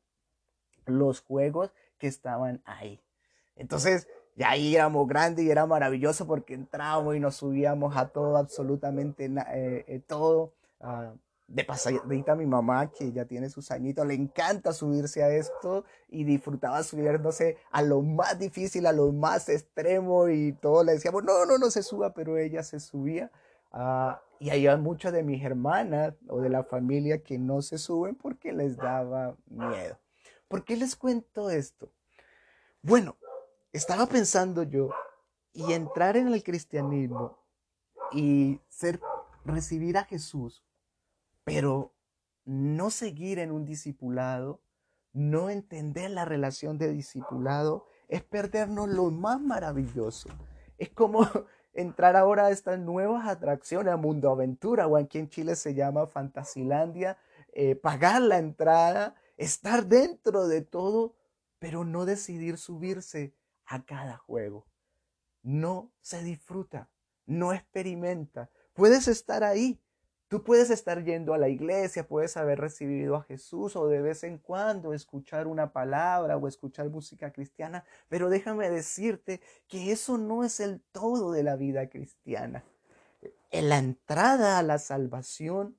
los 0.86 1.20
juegos 1.20 1.72
que 1.98 2.06
estaban 2.06 2.62
ahí. 2.64 3.02
Entonces, 3.56 4.06
ya 4.36 4.50
ahí 4.50 4.76
éramos 4.76 5.08
grandes 5.08 5.44
y 5.44 5.50
era 5.50 5.66
maravilloso 5.66 6.28
porque 6.28 6.54
entrábamos 6.54 7.16
y 7.16 7.18
nos 7.18 7.34
subíamos 7.34 7.96
a 7.96 8.10
todo, 8.10 8.36
absolutamente 8.36 9.24
eh, 9.24 9.84
eh, 9.88 9.98
todo. 9.98 10.54
De 11.46 11.64
pasadita 11.64 12.34
mi 12.34 12.46
mamá, 12.46 12.90
que 12.90 13.12
ya 13.12 13.26
tiene 13.26 13.50
sus 13.50 13.70
añitos, 13.70 14.06
le 14.06 14.14
encanta 14.14 14.72
subirse 14.72 15.22
a 15.22 15.28
esto 15.30 15.84
y 16.08 16.24
disfrutaba 16.24 16.82
subiéndose 16.82 17.58
a 17.70 17.82
lo 17.82 18.00
más 18.02 18.38
difícil, 18.38 18.86
a 18.86 18.92
lo 18.92 19.12
más 19.12 19.48
extremo 19.48 20.28
y 20.28 20.52
todos 20.52 20.84
le 20.86 20.92
decíamos, 20.92 21.22
no, 21.24 21.44
no, 21.44 21.58
no 21.58 21.70
se 21.70 21.82
suba, 21.82 22.14
pero 22.14 22.38
ella 22.38 22.62
se 22.62 22.80
subía. 22.80 23.30
Uh, 23.72 24.14
y 24.38 24.50
hay 24.50 24.76
muchas 24.76 25.12
de 25.12 25.22
mis 25.22 25.42
hermanas 25.42 26.14
o 26.28 26.40
de 26.40 26.48
la 26.48 26.64
familia 26.64 27.22
que 27.22 27.38
no 27.38 27.62
se 27.62 27.78
suben 27.78 28.14
porque 28.14 28.52
les 28.52 28.76
daba 28.76 29.36
miedo. 29.46 29.98
¿Por 30.48 30.64
qué 30.64 30.76
les 30.76 30.96
cuento 30.96 31.50
esto? 31.50 31.90
Bueno, 32.82 33.16
estaba 33.72 34.06
pensando 34.06 34.62
yo 34.62 34.90
y 35.52 35.72
entrar 35.72 36.16
en 36.16 36.28
el 36.28 36.42
cristianismo 36.42 37.38
y 38.12 38.60
ser 38.68 39.00
recibir 39.44 39.96
a 39.96 40.04
Jesús, 40.04 40.64
pero 41.44 41.94
no 42.44 42.90
seguir 42.90 43.38
en 43.38 43.52
un 43.52 43.64
discipulado, 43.64 44.60
no 45.12 45.50
entender 45.50 46.10
la 46.10 46.24
relación 46.24 46.76
de 46.78 46.92
discipulado, 46.92 47.86
es 48.08 48.22
perdernos 48.22 48.88
lo 48.88 49.10
más 49.10 49.40
maravilloso. 49.40 50.28
Es 50.78 50.90
como 50.90 51.20
entrar 51.72 52.16
ahora 52.16 52.46
a 52.46 52.50
estas 52.50 52.78
nuevas 52.78 53.26
atracciones, 53.26 53.92
a 53.92 53.96
Mundo 53.96 54.30
Aventura, 54.30 54.86
o 54.86 54.96
aquí 54.96 55.18
en 55.18 55.28
Chile 55.28 55.56
se 55.56 55.74
llama 55.74 56.06
Fantasilandia, 56.06 57.18
eh, 57.52 57.76
pagar 57.76 58.22
la 58.22 58.38
entrada, 58.38 59.14
estar 59.36 59.86
dentro 59.86 60.48
de 60.48 60.62
todo, 60.62 61.14
pero 61.58 61.84
no 61.84 62.04
decidir 62.04 62.58
subirse 62.58 63.34
a 63.66 63.84
cada 63.84 64.16
juego. 64.16 64.66
No 65.42 65.92
se 66.00 66.22
disfruta, 66.22 66.90
no 67.26 67.52
experimenta. 67.52 68.50
Puedes 68.72 69.08
estar 69.08 69.44
ahí. 69.44 69.80
Tú 70.34 70.42
puedes 70.42 70.70
estar 70.70 71.04
yendo 71.04 71.32
a 71.32 71.38
la 71.38 71.48
iglesia, 71.48 72.08
puedes 72.08 72.36
haber 72.36 72.58
recibido 72.58 73.14
a 73.14 73.22
Jesús 73.22 73.76
o 73.76 73.86
de 73.86 74.02
vez 74.02 74.24
en 74.24 74.38
cuando 74.38 74.92
escuchar 74.92 75.46
una 75.46 75.72
palabra 75.72 76.36
o 76.36 76.48
escuchar 76.48 76.90
música 76.90 77.32
cristiana, 77.32 77.84
pero 78.08 78.28
déjame 78.28 78.68
decirte 78.68 79.40
que 79.68 79.92
eso 79.92 80.18
no 80.18 80.42
es 80.42 80.58
el 80.58 80.80
todo 80.90 81.30
de 81.30 81.44
la 81.44 81.54
vida 81.54 81.88
cristiana. 81.88 82.64
En 83.52 83.68
la 83.68 83.78
entrada 83.78 84.58
a 84.58 84.64
la 84.64 84.80
salvación, 84.80 85.78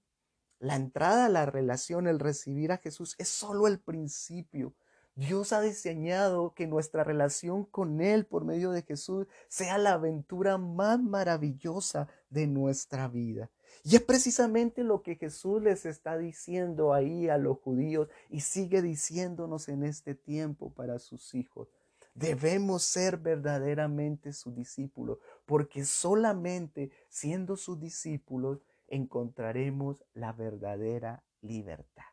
la 0.60 0.78
entrada 0.78 1.26
a 1.26 1.30
la 1.30 1.46
relación, 1.46 2.08
el 2.08 2.18
recibir 2.18 2.72
a 2.72 2.78
Jesús 2.78 3.16
es 3.18 3.28
solo 3.28 3.68
el 3.68 3.82
principio. 3.82 4.74
Dios 5.16 5.52
ha 5.52 5.60
diseñado 5.60 6.54
que 6.54 6.66
nuestra 6.66 7.04
relación 7.04 7.66
con 7.66 8.00
Él 8.00 8.26
por 8.26 8.46
medio 8.46 8.72
de 8.72 8.84
Jesús 8.84 9.28
sea 9.50 9.78
la 9.78 9.96
aventura 9.96 10.58
más 10.58 11.02
maravillosa 11.02 12.08
de 12.30 12.48
nuestra 12.48 13.10
vida. 13.10 13.50
Y 13.84 13.96
es 13.96 14.02
precisamente 14.02 14.84
lo 14.84 15.04
que 15.04 15.16
Jesús 15.16 15.62
les 15.62 15.86
está 15.86 16.18
diciendo 16.18 16.94
ahí 16.94 17.30
a 17.30 17.38
los 17.38 17.60
judíos 17.60 18.10
y 18.30 18.42
sigue 18.42 18.82
diciéndonos 18.82 19.70
en 19.70 19.84
este 19.84 20.16
tiempo 20.16 20.72
para 20.74 21.00
sus 21.00 21.36
hijos. 21.36 21.68
Debemos 22.16 22.84
ser 22.84 23.18
verdaderamente 23.18 24.32
sus 24.32 24.56
discípulos, 24.56 25.20
porque 25.46 25.84
solamente 25.84 26.90
siendo 27.10 27.58
sus 27.58 27.80
discípulos 27.80 28.62
encontraremos 28.88 30.04
la 30.14 30.32
verdadera 30.32 31.24
libertad. 31.42 32.06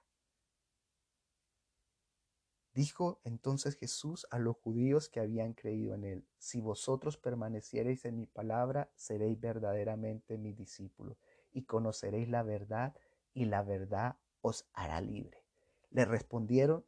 Dijo 2.75 3.20
entonces 3.25 3.77
Jesús 3.77 4.27
a 4.31 4.38
los 4.38 4.57
judíos 4.57 5.11
que 5.11 5.20
habían 5.20 5.53
creído 5.53 5.94
en 5.94 6.05
él, 6.05 6.27
si 6.38 6.61
vosotros 6.61 7.18
permaneciereis 7.18 8.07
en 8.07 8.16
mi 8.16 8.27
palabra, 8.27 8.90
seréis 8.96 9.38
verdaderamente 9.38 10.38
mis 10.38 10.57
discípulos, 10.57 11.18
y 11.52 11.64
conoceréis 11.64 12.28
la 12.28 12.42
verdad, 12.42 12.94
y 13.34 13.46
la 13.46 13.62
verdad 13.62 14.16
os 14.40 14.66
hará 14.72 15.00
libre. 15.00 15.44
Le 15.90 16.04
respondieron, 16.04 16.84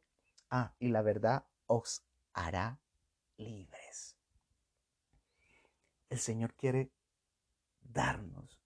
ah, 0.49 0.73
y 0.79 0.89
la 0.89 1.01
verdad 1.01 1.45
os 1.67 2.03
hará 2.33 2.79
libres. 3.37 4.15
El 6.09 6.19
Señor 6.19 6.53
quiere 6.53 6.91
darnos 7.81 8.61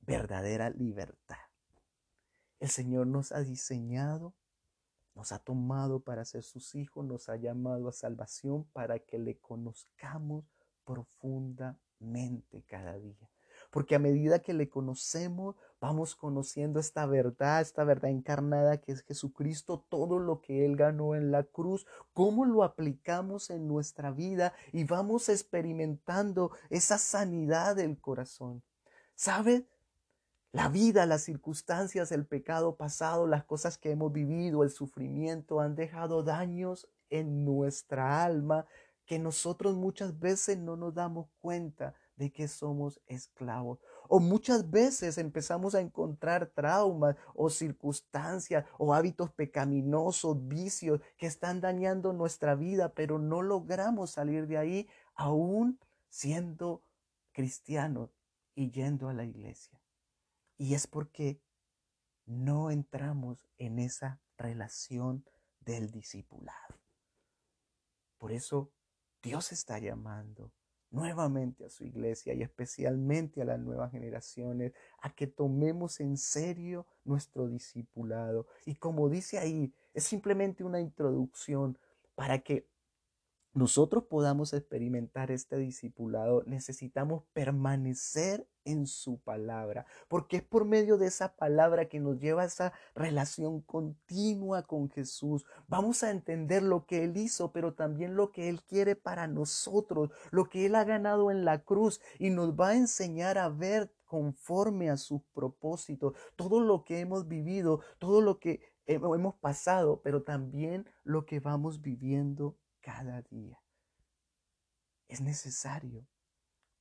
verdadera 0.00 0.70
libertad. 0.70 1.36
El 2.60 2.68
Señor 2.68 3.06
nos 3.06 3.32
ha 3.32 3.40
diseñado 3.40 4.34
nos 5.18 5.32
ha 5.32 5.40
tomado 5.40 5.98
para 5.98 6.24
ser 6.24 6.44
sus 6.44 6.76
hijos, 6.76 7.04
nos 7.04 7.28
ha 7.28 7.34
llamado 7.34 7.88
a 7.88 7.92
salvación 7.92 8.62
para 8.72 9.00
que 9.00 9.18
le 9.18 9.36
conozcamos 9.40 10.44
profundamente 10.84 12.62
cada 12.68 12.96
día. 13.00 13.28
Porque 13.70 13.94
a 13.94 13.98
medida 13.98 14.38
que 14.38 14.54
le 14.54 14.68
conocemos, 14.68 15.56
vamos 15.80 16.14
conociendo 16.14 16.80
esta 16.80 17.06
verdad, 17.06 17.60
esta 17.60 17.84
verdad 17.84 18.10
encarnada 18.10 18.78
que 18.78 18.92
es 18.92 19.02
Jesucristo, 19.02 19.84
todo 19.88 20.18
lo 20.18 20.40
que 20.40 20.64
Él 20.64 20.76
ganó 20.76 21.14
en 21.14 21.30
la 21.30 21.42
cruz, 21.42 21.86
cómo 22.12 22.44
lo 22.44 22.64
aplicamos 22.64 23.50
en 23.50 23.68
nuestra 23.68 24.10
vida 24.10 24.54
y 24.72 24.84
vamos 24.84 25.28
experimentando 25.28 26.50
esa 26.70 26.98
sanidad 26.98 27.76
del 27.76 28.00
corazón. 28.00 28.62
¿Sabe? 29.14 29.66
La 30.52 30.68
vida, 30.68 31.04
las 31.04 31.22
circunstancias, 31.22 32.10
el 32.10 32.24
pecado 32.24 32.76
pasado, 32.76 33.26
las 33.26 33.44
cosas 33.44 33.76
que 33.76 33.90
hemos 33.90 34.12
vivido, 34.12 34.62
el 34.62 34.70
sufrimiento 34.70 35.60
han 35.60 35.74
dejado 35.74 36.22
daños 36.22 36.88
en 37.10 37.44
nuestra 37.44 38.24
alma 38.24 38.66
que 39.04 39.18
nosotros 39.18 39.74
muchas 39.74 40.18
veces 40.18 40.58
no 40.58 40.76
nos 40.76 40.94
damos 40.94 41.28
cuenta 41.40 41.94
de 42.18 42.32
que 42.32 42.48
somos 42.48 43.00
esclavos. 43.06 43.78
O 44.08 44.18
muchas 44.18 44.70
veces 44.70 45.16
empezamos 45.18 45.74
a 45.74 45.80
encontrar 45.80 46.48
traumas 46.48 47.16
o 47.34 47.48
circunstancias 47.48 48.66
o 48.76 48.92
hábitos 48.92 49.30
pecaminosos, 49.30 50.46
vicios 50.48 51.00
que 51.16 51.26
están 51.26 51.60
dañando 51.60 52.12
nuestra 52.12 52.56
vida, 52.56 52.92
pero 52.92 53.18
no 53.18 53.40
logramos 53.40 54.10
salir 54.10 54.46
de 54.48 54.58
ahí 54.58 54.88
aún 55.14 55.78
siendo 56.08 56.82
cristianos 57.32 58.10
y 58.54 58.70
yendo 58.70 59.08
a 59.08 59.14
la 59.14 59.24
iglesia. 59.24 59.80
Y 60.56 60.74
es 60.74 60.88
porque 60.88 61.40
no 62.26 62.72
entramos 62.72 63.46
en 63.58 63.78
esa 63.78 64.20
relación 64.36 65.24
del 65.60 65.92
discipulado. 65.92 66.74
Por 68.18 68.32
eso 68.32 68.72
Dios 69.22 69.52
está 69.52 69.78
llamando 69.78 70.52
nuevamente 70.90 71.64
a 71.64 71.70
su 71.70 71.84
iglesia 71.84 72.34
y 72.34 72.42
especialmente 72.42 73.42
a 73.42 73.44
las 73.44 73.60
nuevas 73.60 73.90
generaciones 73.90 74.72
a 75.00 75.14
que 75.14 75.26
tomemos 75.26 76.00
en 76.00 76.16
serio 76.16 76.86
nuestro 77.04 77.48
discipulado. 77.48 78.46
Y 78.64 78.76
como 78.76 79.08
dice 79.08 79.38
ahí, 79.38 79.72
es 79.94 80.04
simplemente 80.04 80.64
una 80.64 80.80
introducción 80.80 81.78
para 82.14 82.40
que 82.40 82.66
nosotros 83.54 84.04
podamos 84.04 84.52
experimentar 84.52 85.30
este 85.30 85.56
discipulado, 85.56 86.42
necesitamos 86.46 87.24
permanecer 87.32 88.46
en 88.64 88.86
su 88.86 89.18
palabra, 89.20 89.86
porque 90.08 90.38
es 90.38 90.42
por 90.42 90.66
medio 90.66 90.98
de 90.98 91.06
esa 91.06 91.34
palabra 91.34 91.88
que 91.88 92.00
nos 92.00 92.18
lleva 92.18 92.42
a 92.42 92.46
esa 92.46 92.72
relación 92.94 93.62
continua 93.62 94.64
con 94.64 94.90
Jesús. 94.90 95.44
Vamos 95.66 96.02
a 96.02 96.10
entender 96.10 96.62
lo 96.62 96.84
que 96.84 97.04
Él 97.04 97.16
hizo, 97.16 97.50
pero 97.50 97.74
también 97.74 98.14
lo 98.14 98.30
que 98.30 98.48
Él 98.48 98.62
quiere 98.62 98.94
para 98.94 99.26
nosotros, 99.26 100.10
lo 100.30 100.48
que 100.50 100.66
Él 100.66 100.74
ha 100.74 100.84
ganado 100.84 101.30
en 101.30 101.44
la 101.44 101.64
cruz 101.64 102.00
y 102.18 102.30
nos 102.30 102.54
va 102.54 102.68
a 102.68 102.76
enseñar 102.76 103.38
a 103.38 103.48
ver 103.48 103.90
conforme 104.04 104.90
a 104.90 104.96
sus 104.96 105.22
propósitos, 105.32 106.14
todo 106.36 106.60
lo 106.60 106.84
que 106.84 107.00
hemos 107.00 107.28
vivido, 107.28 107.80
todo 107.98 108.20
lo 108.20 108.38
que 108.38 108.60
hemos 108.86 109.34
pasado, 109.36 110.00
pero 110.02 110.22
también 110.22 110.86
lo 111.04 111.26
que 111.26 111.40
vamos 111.40 111.82
viviendo 111.82 112.56
cada 112.88 113.20
día. 113.20 113.60
Es 115.08 115.20
necesario 115.20 116.06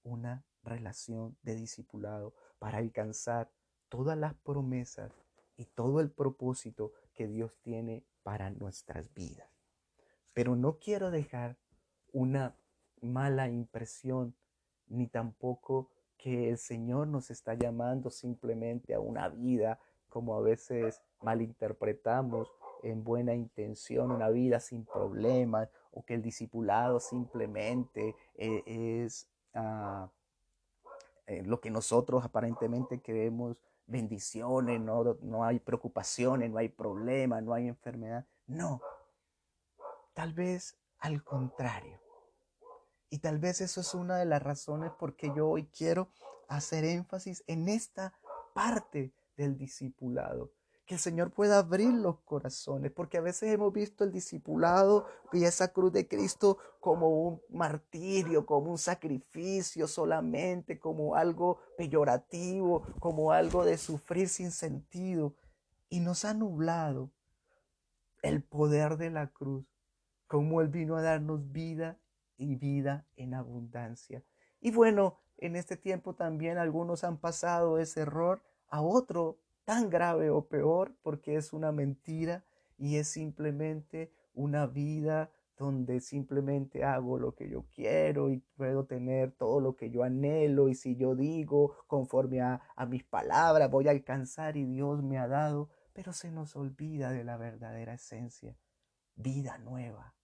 una 0.04 0.46
relación 0.63 1.38
de 1.41 1.54
discipulado 1.56 2.34
para 2.60 2.78
alcanzar 2.78 3.52
todas 3.89 4.17
las 4.17 4.34
promesas 4.36 5.12
y 5.58 5.65
todo 5.65 6.00
el 6.00 6.10
propósito 6.10 6.93
que 7.13 7.28
Dios 7.28 7.58
tiene 7.62 8.06
para 8.24 8.52
nuestras 8.52 9.13
vidas. 9.13 9.50
Pero 10.32 10.56
no 10.56 10.80
quiero 10.80 11.12
dejar 11.12 11.58
una 12.13 12.56
mala 13.02 13.50
impresión 13.50 14.34
ni 14.86 15.08
tampoco 15.08 15.91
que 16.15 16.50
el 16.50 16.58
Señor 16.58 17.10
nos 17.10 17.32
está 17.32 17.54
llamando 17.54 18.12
simplemente 18.12 18.93
a 18.93 19.02
una 19.02 19.28
vida 19.28 19.78
como 20.08 20.38
a 20.38 20.41
veces 20.41 21.02
malinterpretamos 21.20 22.50
en 22.83 23.03
buena 23.03 23.33
intención, 23.33 24.11
una 24.11 24.29
vida 24.29 24.59
sin 24.59 24.85
problemas, 24.85 25.69
o 25.91 26.05
que 26.05 26.13
el 26.13 26.21
discipulado 26.21 26.99
simplemente 26.99 28.15
eh, 28.35 29.03
es 29.05 29.27
ah, 29.53 30.09
eh, 31.25 31.43
lo 31.43 31.59
que 31.59 31.71
nosotros 31.71 32.23
aparentemente 32.23 33.01
creemos 33.01 33.57
bendiciones, 33.87 34.79
no, 34.79 35.17
no 35.21 35.43
hay 35.43 35.59
preocupaciones, 35.59 36.51
no 36.51 36.57
hay 36.57 36.69
problemas, 36.69 37.41
no 37.43 37.53
hay 37.53 37.67
enfermedad. 37.67 38.25
No, 38.45 38.81
tal 40.13 40.33
vez 40.33 40.77
al 40.99 41.23
contrario. 41.23 41.99
Y 43.09 43.19
tal 43.19 43.39
vez 43.39 43.61
eso 43.61 43.81
es 43.81 43.93
una 43.93 44.17
de 44.17 44.25
las 44.25 44.43
razones 44.43 44.91
por 44.91 45.15
que 45.15 45.31
yo 45.35 45.47
hoy 45.47 45.67
quiero 45.67 46.09
hacer 46.49 46.83
énfasis 46.83 47.43
en 47.47 47.69
esta 47.69 48.13
parte 48.53 49.13
del 49.37 49.57
discipulado. 49.57 50.51
Que 50.88 50.95
el 50.95 51.02
Señor 51.02 51.32
pueda 51.32 51.60
abrir 51.60 51.93
los 51.93 52.17
corazones, 52.21 52.93
porque 52.93 53.17
a 53.17 53.21
veces 53.21 53.54
hemos 53.54 53.73
visto 53.73 54.06
el 54.06 54.12
discipulado 54.13 55.06
y 55.34 55.43
esa 55.43 55.73
cruz 55.73 55.91
de 55.91 56.08
Cristo 56.08 56.58
como 56.80 57.10
un 57.10 57.41
martirio, 57.50 58.45
como 58.45 58.71
un 58.71 58.78
sacrificio 58.78 59.86
solamente, 59.86 60.80
como 60.80 61.15
algo 61.15 61.60
peyorativo, 61.78 62.84
como 63.02 63.34
algo 63.34 63.65
de 63.65 63.78
sufrir 63.78 64.30
sin 64.30 64.52
sentido. 64.52 65.36
Y 65.89 66.00
nos 66.00 66.23
ha 66.23 66.34
nublado 66.34 67.12
el 68.21 68.41
poder 68.41 68.95
de 68.95 69.10
la 69.10 69.28
cruz, 69.28 69.65
como 70.26 70.62
Él 70.62 70.69
vino 70.69 70.95
a 70.95 71.02
darnos 71.02 71.52
vida 71.52 72.00
y 72.38 72.56
vida 72.56 73.06
en 73.17 73.34
abundancia. 73.34 74.23
Y 74.62 74.71
bueno, 74.71 75.19
en 75.38 75.58
este 75.58 75.76
tiempo 75.76 76.15
también 76.15 76.58
algunos 76.58 77.04
han 77.04 77.17
pasado 77.17 77.78
ese 77.78 78.02
error 78.02 78.41
a 78.69 78.82
otro 78.82 79.38
tan 79.67 79.89
grave 79.89 80.30
o 80.30 80.47
peor 80.47 80.95
porque 81.01 81.36
es 81.36 81.51
una 81.51 81.73
mentira 81.73 82.45
y 82.77 82.95
es 82.95 83.10
simplemente 83.10 84.13
una 84.34 84.65
vida 84.65 85.30
donde 85.58 85.99
simplemente 85.99 86.86
hago 86.86 87.19
lo 87.19 87.36
que 87.36 87.49
yo 87.49 87.65
quiero 87.75 88.30
y 88.30 88.38
puedo 88.56 88.86
tener 88.86 89.34
todo 89.34 89.60
lo 89.60 89.75
que 89.75 89.89
yo 89.89 90.03
anhelo 90.03 90.69
y 90.69 90.75
si 90.75 90.95
yo 90.95 91.15
digo 91.15 91.75
conforme 91.88 92.39
a, 92.39 92.62
mis 92.88 93.03
palabras 93.03 93.69
voy 93.69 93.89
a 93.89 93.91
alcanzar 93.91 94.56
y 94.56 94.63
Dios 94.63 95.03
me 95.03 95.17
ha 95.17 95.27
dado, 95.27 95.67
pero 95.91 96.13
se 96.13 96.32
nos 96.32 96.56
olvida 96.56 97.12
de 97.12 97.25
la 97.25 97.36
verdadera 97.36 97.95
esencia, 97.95 98.58
vida 99.15 99.58
nueva, 99.58 100.15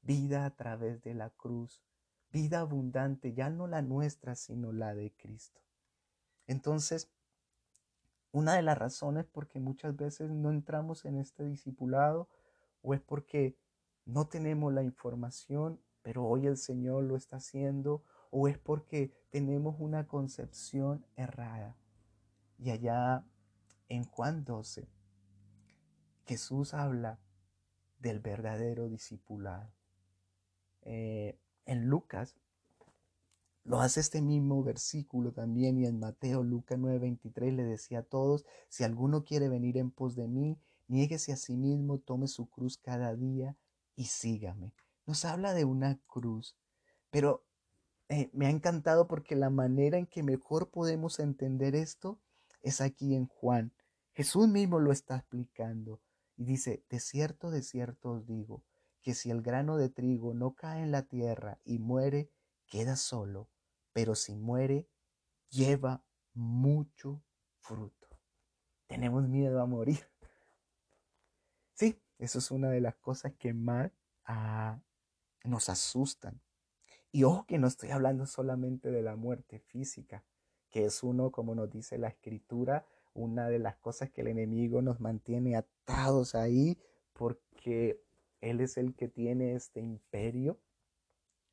vida 0.00 0.44
a 0.44 0.54
través 0.54 1.02
de 1.02 1.14
la 1.14 1.30
cruz, 1.30 1.82
vida 2.30 2.60
abundante, 2.60 3.34
ya 3.34 3.50
no 3.50 3.66
la 3.66 3.82
nuestra, 3.82 4.36
sino 4.36 4.70
la 4.70 4.94
de 4.94 5.12
Cristo. 5.12 5.60
Entonces, 6.46 7.10
una 8.32 8.54
de 8.54 8.62
las 8.62 8.76
razones 8.76 9.24
por 9.24 9.48
que 9.48 9.60
muchas 9.60 9.96
veces 9.96 10.30
no 10.30 10.50
entramos 10.50 11.04
en 11.04 11.16
este 11.16 11.44
discipulado 11.44 12.28
o 12.82 12.94
es 12.94 13.00
porque 13.00 13.56
no 14.04 14.28
tenemos 14.28 14.72
la 14.72 14.82
información, 14.82 15.80
pero 16.02 16.24
hoy 16.24 16.46
el 16.46 16.56
Señor 16.56 17.04
lo 17.04 17.16
está 17.16 17.36
haciendo, 17.36 18.04
o 18.30 18.48
es 18.48 18.58
porque 18.58 19.12
tenemos 19.30 19.76
una 19.78 20.06
concepción 20.06 21.04
errada. 21.16 21.76
Y 22.58 22.70
allá 22.70 23.24
en 23.88 24.04
Juan 24.04 24.44
12, 24.44 24.88
Jesús 26.26 26.74
habla 26.74 27.18
del 27.98 28.20
verdadero 28.20 28.88
discipulado. 28.88 29.72
Eh, 30.82 31.38
en 31.64 31.86
Lucas, 31.88 32.36
lo 33.66 33.80
hace 33.80 33.98
este 33.98 34.22
mismo 34.22 34.62
versículo 34.62 35.32
también 35.32 35.76
y 35.78 35.86
en 35.86 35.98
Mateo, 35.98 36.44
Lucas 36.44 36.78
9:23 36.78 37.52
le 37.52 37.64
decía 37.64 37.98
a 38.00 38.02
todos, 38.04 38.46
si 38.68 38.84
alguno 38.84 39.24
quiere 39.24 39.48
venir 39.48 39.76
en 39.76 39.90
pos 39.90 40.14
de 40.14 40.28
mí, 40.28 40.56
niéguese 40.86 41.32
a 41.32 41.36
sí 41.36 41.56
mismo, 41.56 41.98
tome 41.98 42.28
su 42.28 42.48
cruz 42.48 42.78
cada 42.78 43.14
día 43.16 43.56
y 43.96 44.04
sígame. 44.04 44.72
Nos 45.04 45.24
habla 45.24 45.52
de 45.52 45.64
una 45.64 45.98
cruz, 46.06 46.56
pero 47.10 47.44
eh, 48.08 48.30
me 48.32 48.46
ha 48.46 48.50
encantado 48.50 49.08
porque 49.08 49.34
la 49.34 49.50
manera 49.50 49.98
en 49.98 50.06
que 50.06 50.22
mejor 50.22 50.70
podemos 50.70 51.18
entender 51.18 51.74
esto 51.74 52.20
es 52.62 52.80
aquí 52.80 53.16
en 53.16 53.26
Juan. 53.26 53.72
Jesús 54.12 54.48
mismo 54.48 54.78
lo 54.78 54.92
está 54.92 55.16
explicando 55.16 56.00
y 56.36 56.44
dice, 56.44 56.84
de 56.88 57.00
cierto, 57.00 57.50
de 57.50 57.62
cierto 57.62 58.12
os 58.12 58.26
digo, 58.26 58.62
que 59.02 59.14
si 59.14 59.30
el 59.30 59.42
grano 59.42 59.76
de 59.76 59.88
trigo 59.88 60.34
no 60.34 60.54
cae 60.54 60.82
en 60.82 60.92
la 60.92 61.02
tierra 61.02 61.58
y 61.64 61.78
muere, 61.78 62.30
queda 62.66 62.96
solo, 62.96 63.48
pero 63.96 64.14
si 64.14 64.36
muere, 64.36 64.86
lleva 65.48 66.04
mucho 66.34 67.24
fruto. 67.60 68.08
Tenemos 68.86 69.26
miedo 69.26 69.62
a 69.62 69.66
morir. 69.66 70.00
Sí, 71.72 71.98
eso 72.18 72.38
es 72.38 72.50
una 72.50 72.70
de 72.70 72.80
las 72.82 72.96
cosas 72.96 73.32
que 73.38 73.54
más 73.54 73.90
ah, 74.24 74.80
nos 75.44 75.70
asustan. 75.70 76.42
Y 77.10 77.24
ojo 77.24 77.46
que 77.46 77.58
no 77.58 77.66
estoy 77.66 77.90
hablando 77.90 78.26
solamente 78.26 78.90
de 78.90 79.02
la 79.02 79.16
muerte 79.16 79.60
física, 79.60 80.24
que 80.70 80.84
es 80.86 81.02
uno, 81.02 81.30
como 81.30 81.54
nos 81.54 81.70
dice 81.70 81.98
la 81.98 82.08
escritura, 82.08 82.86
una 83.14 83.48
de 83.48 83.58
las 83.58 83.76
cosas 83.76 84.10
que 84.10 84.22
el 84.22 84.28
enemigo 84.28 84.80
nos 84.80 85.00
mantiene 85.00 85.56
atados 85.56 86.34
ahí, 86.34 86.78
porque 87.14 88.02
él 88.42 88.60
es 88.60 88.76
el 88.76 88.94
que 88.94 89.08
tiene 89.08 89.54
este 89.54 89.80
imperio. 89.80 90.58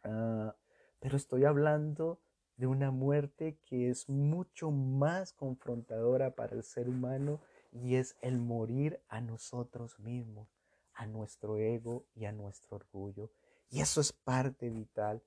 Ah, 0.04 0.56
pero 1.00 1.18
estoy 1.18 1.44
hablando 1.44 2.23
de 2.58 2.68
una 2.68 2.92
muerte 2.92 3.58
que 3.66 3.90
es 3.90 4.10
mucho 4.10 4.72
más 4.72 5.34
confrontadora 5.34 6.36
para 6.36 6.56
el 6.56 6.64
ser 6.64 6.88
humano 6.88 7.40
y 7.72 7.96
es 7.96 8.16
el 8.22 8.40
morir 8.40 9.02
a 9.08 9.22
nosotros 9.22 10.00
mismos, 10.00 10.48
a 10.94 11.08
nuestro 11.08 11.58
ego 11.58 12.06
y 12.14 12.26
a 12.26 12.32
nuestro 12.32 12.76
orgullo. 12.76 13.32
Y 13.70 13.82
eso 13.82 14.02
es 14.02 14.14
parte 14.14 14.70
vital 14.70 15.24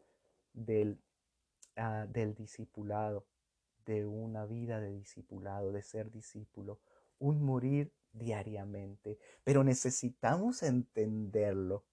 del, 0.52 1.00
ah, 1.76 2.06
del 2.08 2.34
discipulado, 2.34 3.26
de 3.84 4.06
una 4.06 4.46
vida 4.46 4.80
de 4.80 4.92
discipulado, 4.92 5.72
de 5.72 5.82
ser 5.82 6.10
discípulo, 6.10 6.80
un 7.18 7.42
morir 7.42 7.92
diariamente, 8.12 9.18
pero 9.44 9.64
necesitamos 9.64 10.62
entenderlo. 10.62 11.84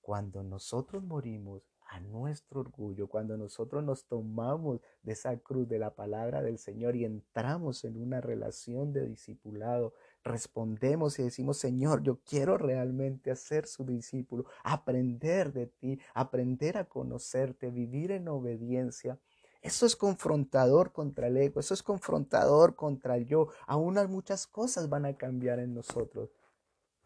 Cuando 0.00 0.42
nosotros 0.42 1.02
morimos 1.02 1.62
a 1.86 2.00
nuestro 2.00 2.60
orgullo, 2.60 3.08
cuando 3.08 3.36
nosotros 3.36 3.84
nos 3.84 4.06
tomamos 4.06 4.80
de 5.02 5.12
esa 5.12 5.36
cruz 5.38 5.68
de 5.68 5.78
la 5.78 5.94
palabra 5.94 6.42
del 6.42 6.58
Señor 6.58 6.96
y 6.96 7.04
entramos 7.04 7.84
en 7.84 7.96
una 7.96 8.20
relación 8.20 8.92
de 8.92 9.06
discipulado, 9.06 9.92
respondemos 10.22 11.18
y 11.18 11.24
decimos, 11.24 11.58
Señor, 11.58 12.02
yo 12.02 12.20
quiero 12.24 12.56
realmente 12.56 13.34
ser 13.36 13.66
su 13.66 13.84
discípulo, 13.84 14.46
aprender 14.62 15.52
de 15.52 15.66
ti, 15.66 16.00
aprender 16.14 16.78
a 16.78 16.84
conocerte, 16.86 17.70
vivir 17.70 18.10
en 18.10 18.28
obediencia. 18.28 19.18
Eso 19.60 19.86
es 19.86 19.96
confrontador 19.96 20.92
contra 20.92 21.28
el 21.28 21.36
ego, 21.36 21.60
eso 21.60 21.74
es 21.74 21.82
confrontador 21.82 22.74
contra 22.74 23.16
el 23.16 23.26
yo. 23.26 23.48
Aún 23.66 23.98
muchas 24.08 24.46
cosas 24.46 24.88
van 24.88 25.06
a 25.06 25.16
cambiar 25.16 25.58
en 25.58 25.74
nosotros, 25.74 26.30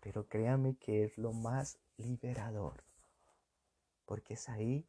pero 0.01 0.27
créame 0.27 0.77
que 0.77 1.05
es 1.05 1.19
lo 1.19 1.33
más 1.33 1.79
liberador, 1.97 2.83
porque 4.09 4.35
es 4.35 4.49
ahí 4.49 4.88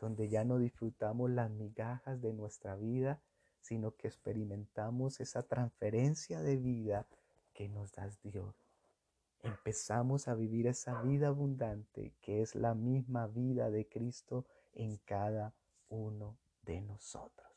donde 0.00 0.28
ya 0.28 0.44
no 0.44 0.58
disfrutamos 0.58 1.30
las 1.30 1.52
migajas 1.52 2.20
de 2.20 2.32
nuestra 2.32 2.74
vida, 2.74 3.22
sino 3.60 3.94
que 3.94 4.08
experimentamos 4.08 5.20
esa 5.20 5.44
transferencia 5.44 6.40
de 6.40 6.56
vida 6.56 7.06
que 7.52 7.68
nos 7.68 7.92
da 7.92 8.10
Dios. 8.24 8.56
Empezamos 9.38 10.26
a 10.26 10.34
vivir 10.34 10.66
esa 10.66 11.00
vida 11.00 11.28
abundante 11.28 12.12
que 12.20 12.42
es 12.42 12.56
la 12.56 12.74
misma 12.74 13.28
vida 13.28 13.70
de 13.70 13.86
Cristo 13.86 14.46
en 14.72 14.96
cada 14.96 15.54
uno 15.88 16.36
de 16.62 16.80
nosotros. 16.80 17.52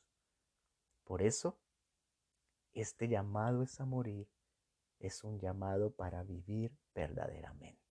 Por 1.05 1.23
eso, 1.23 1.57
este 2.71 3.07
llamado 3.07 3.63
es 3.63 3.79
a 3.79 3.85
morir, 3.85 4.29
es 4.99 5.23
un 5.23 5.39
llamado 5.39 5.89
para 5.89 6.21
vivir 6.21 6.71
verdaderamente. 6.93 7.81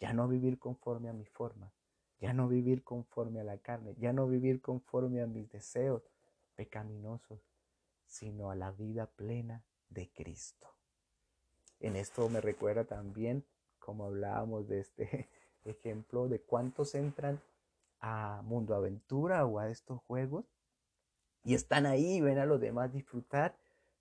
Ya 0.00 0.14
no 0.14 0.26
vivir 0.26 0.58
conforme 0.58 1.10
a 1.10 1.12
mi 1.12 1.26
forma, 1.26 1.70
ya 2.20 2.32
no 2.32 2.48
vivir 2.48 2.82
conforme 2.82 3.40
a 3.40 3.44
la 3.44 3.58
carne, 3.58 3.94
ya 3.98 4.12
no 4.12 4.26
vivir 4.26 4.60
conforme 4.60 5.22
a 5.22 5.26
mis 5.26 5.48
deseos 5.50 6.02
pecaminosos, 6.56 7.40
sino 8.06 8.50
a 8.50 8.56
la 8.56 8.72
vida 8.72 9.06
plena 9.06 9.64
de 9.90 10.10
Cristo. 10.10 10.68
En 11.80 11.96
esto 11.96 12.28
me 12.28 12.40
recuerda 12.40 12.84
también, 12.84 13.44
como 13.78 14.04
hablábamos 14.04 14.68
de 14.68 14.80
este 14.80 15.28
ejemplo, 15.64 16.28
de 16.28 16.40
cuántos 16.40 16.94
entran 16.94 17.40
a 18.00 18.42
Mundo 18.44 18.74
Aventura 18.74 19.44
o 19.46 19.58
a 19.58 19.68
estos 19.68 20.00
juegos 20.02 20.44
y 21.44 21.54
están 21.54 21.86
ahí, 21.86 22.20
ven 22.20 22.38
a 22.38 22.46
los 22.46 22.60
demás 22.60 22.92
disfrutar, 22.92 23.56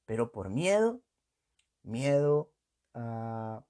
pero 0.05 0.31
por 0.31 0.49
miedo, 0.49 1.01
miedo 1.83 2.49
a, 2.93 3.63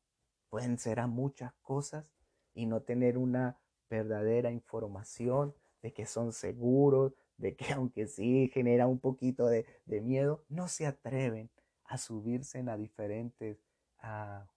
pueden 0.50 0.78
ser 0.78 1.00
a 1.00 1.08
muchas 1.08 1.54
cosas 1.62 2.06
y 2.54 2.66
no 2.66 2.82
tener 2.82 3.18
una 3.18 3.58
verdadera 3.90 4.52
información 4.52 5.54
de 5.82 5.94
que 5.94 6.06
son 6.06 6.34
seguros, 6.34 7.14
de 7.38 7.56
que 7.56 7.66
aunque 7.74 8.08
sí 8.08 8.50
genera 8.54 8.88
un 8.88 9.00
poquito 9.00 9.48
de, 9.48 9.66
miedo, 9.86 10.44
no 10.50 10.68
se 10.68 10.86
atreven 10.86 11.50
a 11.86 11.98
subirse 11.98 12.60
a 12.60 12.78
diferentes 12.78 13.58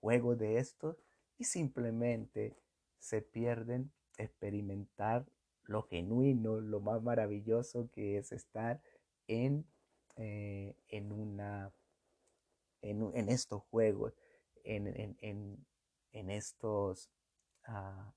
juegos 0.01 0.39
de 0.39 0.59
estos 0.59 0.97
y 1.39 1.45
simplemente 1.45 2.57
se 2.99 3.23
pierden 3.23 3.91
experimentar 4.19 5.27
lo 5.65 5.83
genuino, 5.83 6.61
lo 6.61 6.81
más 6.81 7.03
maravilloso 7.03 7.89
que 7.91 8.19
es 8.19 8.33
estar 8.33 8.83
en, 9.29 9.65
eh, 10.17 10.77
en, 10.89 11.13
una, 11.13 11.73
en, 12.83 13.29
estos 13.29 13.63
juegos, 13.71 14.13
en, 14.65 15.17
en 16.13 16.31
estos 16.31 17.11
ah, 17.65 18.13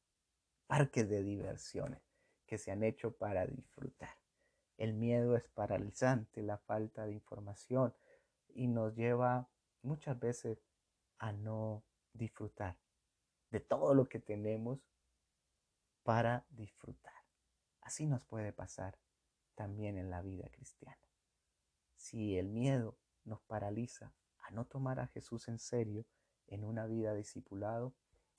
parques 0.67 1.09
de 1.09 1.23
diversiones 1.23 2.01
que 2.45 2.57
se 2.57 2.71
han 2.71 2.83
hecho 2.83 3.15
para 3.15 3.45
disfrutar. 3.45 4.17
El 4.77 4.93
miedo 4.93 5.35
es 5.35 5.47
paralizante, 5.49 6.41
la 6.41 6.57
falta 6.57 7.05
de 7.05 7.13
información 7.13 7.93
y 8.53 8.67
nos 8.67 8.95
lleva 8.95 9.49
muchas 9.81 10.19
veces 10.19 10.63
a 11.19 11.31
no 11.31 11.83
disfrutar 12.13 12.77
de 13.49 13.59
todo 13.59 13.93
lo 13.93 14.09
que 14.09 14.19
tenemos 14.19 14.79
para 16.03 16.45
disfrutar. 16.49 17.13
Así 17.81 18.07
nos 18.07 18.25
puede 18.25 18.51
pasar 18.51 18.97
también 19.55 19.97
en 19.97 20.09
la 20.09 20.21
vida 20.21 20.49
cristiana. 20.49 20.97
Si 21.95 22.37
el 22.37 22.49
miedo 22.49 22.97
nos 23.23 23.41
paraliza 23.41 24.13
a 24.39 24.51
no 24.51 24.65
tomar 24.65 24.99
a 24.99 25.07
Jesús 25.07 25.47
en 25.47 25.59
serio 25.59 26.05
en 26.47 26.63
una 26.63 26.85
vida 26.87 27.13
discipulado, 27.13 27.93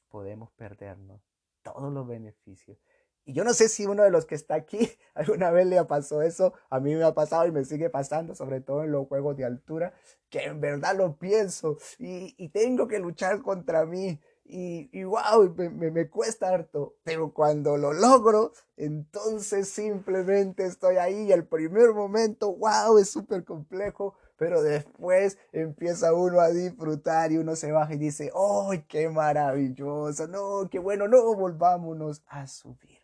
podemos 0.08 0.50
perdernos 0.52 1.22
todos 1.64 1.92
los 1.92 2.06
beneficios 2.06 2.78
y 3.26 3.32
yo 3.32 3.44
no 3.44 3.54
sé 3.54 3.68
si 3.68 3.86
uno 3.86 4.02
de 4.02 4.10
los 4.10 4.26
que 4.26 4.34
está 4.34 4.54
aquí 4.54 4.78
alguna 5.14 5.50
vez 5.50 5.66
le 5.66 5.82
pasó 5.84 6.22
eso, 6.22 6.52
a 6.70 6.80
mí 6.80 6.94
me 6.94 7.04
ha 7.04 7.14
pasado 7.14 7.46
y 7.46 7.52
me 7.52 7.64
sigue 7.64 7.90
pasando, 7.90 8.34
sobre 8.34 8.60
todo 8.60 8.84
en 8.84 8.92
los 8.92 9.08
juegos 9.08 9.36
de 9.36 9.44
altura, 9.44 9.94
que 10.28 10.44
en 10.44 10.60
verdad 10.60 10.96
lo 10.96 11.16
pienso 11.16 11.78
y, 11.98 12.34
y 12.36 12.48
tengo 12.50 12.86
que 12.86 12.98
luchar 12.98 13.42
contra 13.42 13.86
mí. 13.86 14.20
Y, 14.46 14.90
y 14.92 15.04
wow, 15.04 15.54
me, 15.56 15.70
me, 15.70 15.90
me, 15.90 16.10
cuesta 16.10 16.50
harto, 16.50 16.96
pero 17.02 17.32
cuando 17.32 17.78
lo 17.78 17.94
logro, 17.94 18.52
entonces 18.76 19.70
simplemente 19.70 20.66
estoy 20.66 20.96
ahí 20.96 21.28
y 21.28 21.32
el 21.32 21.46
primer 21.46 21.94
momento, 21.94 22.54
wow, 22.54 22.98
es 22.98 23.08
súper 23.08 23.42
complejo, 23.42 24.14
pero 24.36 24.62
después 24.62 25.38
empieza 25.52 26.12
uno 26.12 26.40
a 26.40 26.50
disfrutar 26.50 27.32
y 27.32 27.38
uno 27.38 27.56
se 27.56 27.72
baja 27.72 27.94
y 27.94 27.98
dice, 27.98 28.30
¡ay, 28.34 28.84
qué 28.88 29.08
maravilloso! 29.08 30.26
No, 30.26 30.68
qué 30.70 30.78
bueno, 30.78 31.08
no, 31.08 31.34
volvámonos 31.34 32.22
a 32.26 32.46
subir. 32.46 32.98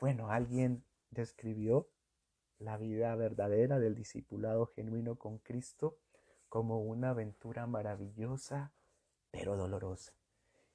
Bueno, 0.00 0.30
alguien 0.30 0.84
describió 1.10 1.88
la 2.58 2.76
vida 2.76 3.14
verdadera 3.14 3.78
del 3.78 3.94
discipulado 3.94 4.66
genuino 4.66 5.16
con 5.16 5.38
Cristo 5.38 5.98
como 6.48 6.80
una 6.80 7.10
aventura 7.10 7.66
maravillosa, 7.66 8.72
pero 9.30 9.56
dolorosa. 9.56 10.12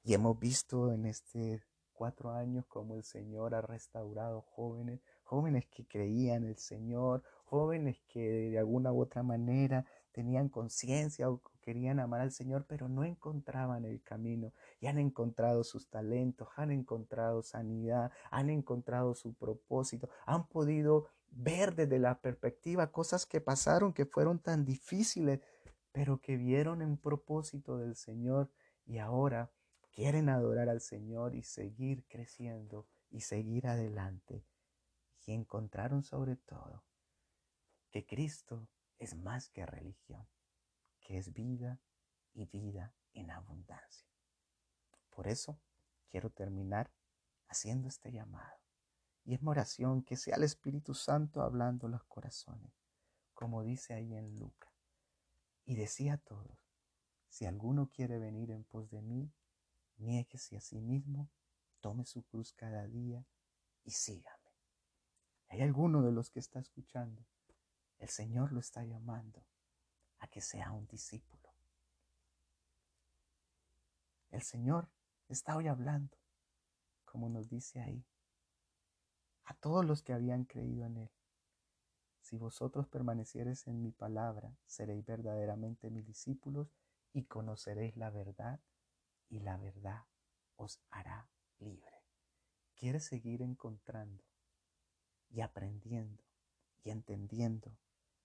Y 0.02 0.14
hemos 0.14 0.38
visto 0.38 0.92
en 0.92 1.06
este 1.06 1.62
cuatro 1.92 2.30
años 2.30 2.64
cómo 2.66 2.96
el 2.96 3.04
Señor 3.04 3.54
ha 3.54 3.60
restaurado 3.60 4.40
jóvenes, 4.40 5.00
jóvenes 5.22 5.66
que 5.66 5.86
creían 5.86 6.44
en 6.44 6.48
el 6.50 6.56
Señor, 6.56 7.22
jóvenes 7.50 8.00
que 8.06 8.50
de 8.50 8.58
alguna 8.60 8.92
u 8.92 9.00
otra 9.00 9.24
manera 9.24 9.84
tenían 10.12 10.48
conciencia 10.48 11.28
o 11.28 11.42
querían 11.60 11.98
amar 11.98 12.20
al 12.20 12.30
Señor, 12.30 12.64
pero 12.68 12.88
no 12.88 13.02
encontraban 13.02 13.84
el 13.84 14.00
camino 14.02 14.52
y 14.80 14.86
han 14.86 14.98
encontrado 14.98 15.64
sus 15.64 15.88
talentos, 15.88 16.48
han 16.54 16.70
encontrado 16.70 17.42
sanidad, 17.42 18.12
han 18.30 18.50
encontrado 18.50 19.16
su 19.16 19.34
propósito, 19.34 20.08
han 20.26 20.46
podido 20.46 21.08
ver 21.32 21.74
desde 21.74 21.98
la 21.98 22.20
perspectiva 22.20 22.92
cosas 22.92 23.26
que 23.26 23.40
pasaron 23.40 23.92
que 23.92 24.06
fueron 24.06 24.38
tan 24.38 24.64
difíciles, 24.64 25.40
pero 25.90 26.20
que 26.20 26.36
vieron 26.36 26.82
en 26.82 26.96
propósito 26.96 27.78
del 27.78 27.96
Señor 27.96 28.48
y 28.86 28.98
ahora 28.98 29.50
quieren 29.92 30.28
adorar 30.28 30.68
al 30.68 30.80
Señor 30.80 31.34
y 31.34 31.42
seguir 31.42 32.04
creciendo 32.06 32.86
y 33.10 33.22
seguir 33.22 33.66
adelante. 33.66 34.44
Y 35.26 35.32
encontraron 35.32 36.04
sobre 36.04 36.36
todo 36.36 36.84
que 37.90 38.06
Cristo 38.06 38.68
es 38.98 39.14
más 39.16 39.48
que 39.50 39.66
religión 39.66 40.26
que 41.00 41.18
es 41.18 41.32
vida 41.32 41.80
y 42.34 42.46
vida 42.46 42.94
en 43.14 43.30
abundancia. 43.30 44.08
Por 45.10 45.26
eso 45.26 45.58
quiero 46.08 46.30
terminar 46.30 46.92
haciendo 47.48 47.88
este 47.88 48.12
llamado. 48.12 48.60
Y 49.24 49.34
es 49.34 49.42
mi 49.42 49.48
oración 49.48 50.02
que 50.02 50.16
sea 50.16 50.36
el 50.36 50.44
Espíritu 50.44 50.94
Santo 50.94 51.42
hablando 51.42 51.88
los 51.88 52.04
corazones, 52.04 52.72
como 53.34 53.62
dice 53.62 53.94
ahí 53.94 54.14
en 54.14 54.36
Lucas. 54.38 54.72
Y 55.64 55.74
decía 55.74 56.14
a 56.14 56.18
todos, 56.18 56.58
si 57.28 57.44
alguno 57.44 57.90
quiere 57.90 58.18
venir 58.18 58.50
en 58.50 58.64
pos 58.64 58.90
de 58.90 59.02
mí, 59.02 59.32
niéguese 59.96 60.56
a 60.56 60.60
sí 60.60 60.80
mismo, 60.80 61.28
tome 61.80 62.04
su 62.04 62.22
cruz 62.22 62.52
cada 62.52 62.86
día 62.86 63.26
y 63.84 63.90
sígame. 63.90 64.36
Hay 65.48 65.62
alguno 65.62 66.02
de 66.02 66.12
los 66.12 66.30
que 66.30 66.38
está 66.38 66.60
escuchando, 66.60 67.26
el 68.00 68.08
Señor 68.08 68.50
lo 68.50 68.60
está 68.60 68.82
llamando 68.82 69.44
a 70.18 70.26
que 70.26 70.40
sea 70.40 70.72
un 70.72 70.86
discípulo. 70.86 71.40
El 74.30 74.42
Señor 74.42 74.88
está 75.28 75.56
hoy 75.56 75.68
hablando, 75.68 76.16
como 77.04 77.28
nos 77.28 77.48
dice 77.48 77.80
ahí, 77.80 78.04
a 79.44 79.54
todos 79.54 79.84
los 79.84 80.02
que 80.02 80.12
habían 80.12 80.44
creído 80.44 80.86
en 80.86 80.96
Él. 80.96 81.10
Si 82.20 82.36
vosotros 82.36 82.86
permaneciereis 82.88 83.66
en 83.66 83.82
mi 83.82 83.92
palabra, 83.92 84.56
seréis 84.64 85.04
verdaderamente 85.04 85.90
mis 85.90 86.06
discípulos 86.06 86.72
y 87.12 87.24
conoceréis 87.24 87.96
la 87.96 88.10
verdad 88.10 88.60
y 89.28 89.40
la 89.40 89.56
verdad 89.56 90.04
os 90.56 90.80
hará 90.90 91.28
libre. 91.58 92.04
¿Quieres 92.76 93.04
seguir 93.04 93.42
encontrando 93.42 94.24
y 95.28 95.42
aprendiendo 95.42 96.24
y 96.82 96.90
entendiendo 96.90 97.76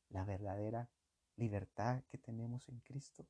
la 0.09 0.23
verdadera 0.23 0.89
libertad 1.35 2.03
que 2.09 2.17
tenemos 2.17 2.67
en 2.69 2.79
Cristo? 2.79 3.27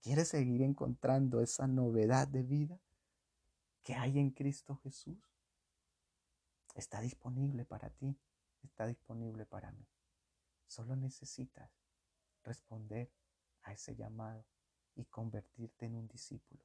¿Quieres 0.00 0.28
seguir 0.28 0.62
encontrando 0.62 1.40
esa 1.40 1.66
novedad 1.66 2.28
de 2.28 2.42
vida 2.42 2.80
que 3.82 3.94
hay 3.94 4.18
en 4.18 4.30
Cristo 4.30 4.76
Jesús? 4.76 5.18
Está 6.74 7.00
disponible 7.00 7.64
para 7.64 7.90
ti, 7.90 8.16
está 8.62 8.86
disponible 8.86 9.44
para 9.44 9.72
mí. 9.72 9.86
Solo 10.66 10.96
necesitas 10.96 11.70
responder 12.44 13.10
a 13.62 13.72
ese 13.72 13.96
llamado 13.96 14.44
y 14.94 15.04
convertirte 15.06 15.86
en 15.86 15.96
un 15.96 16.08
discípulo 16.08 16.62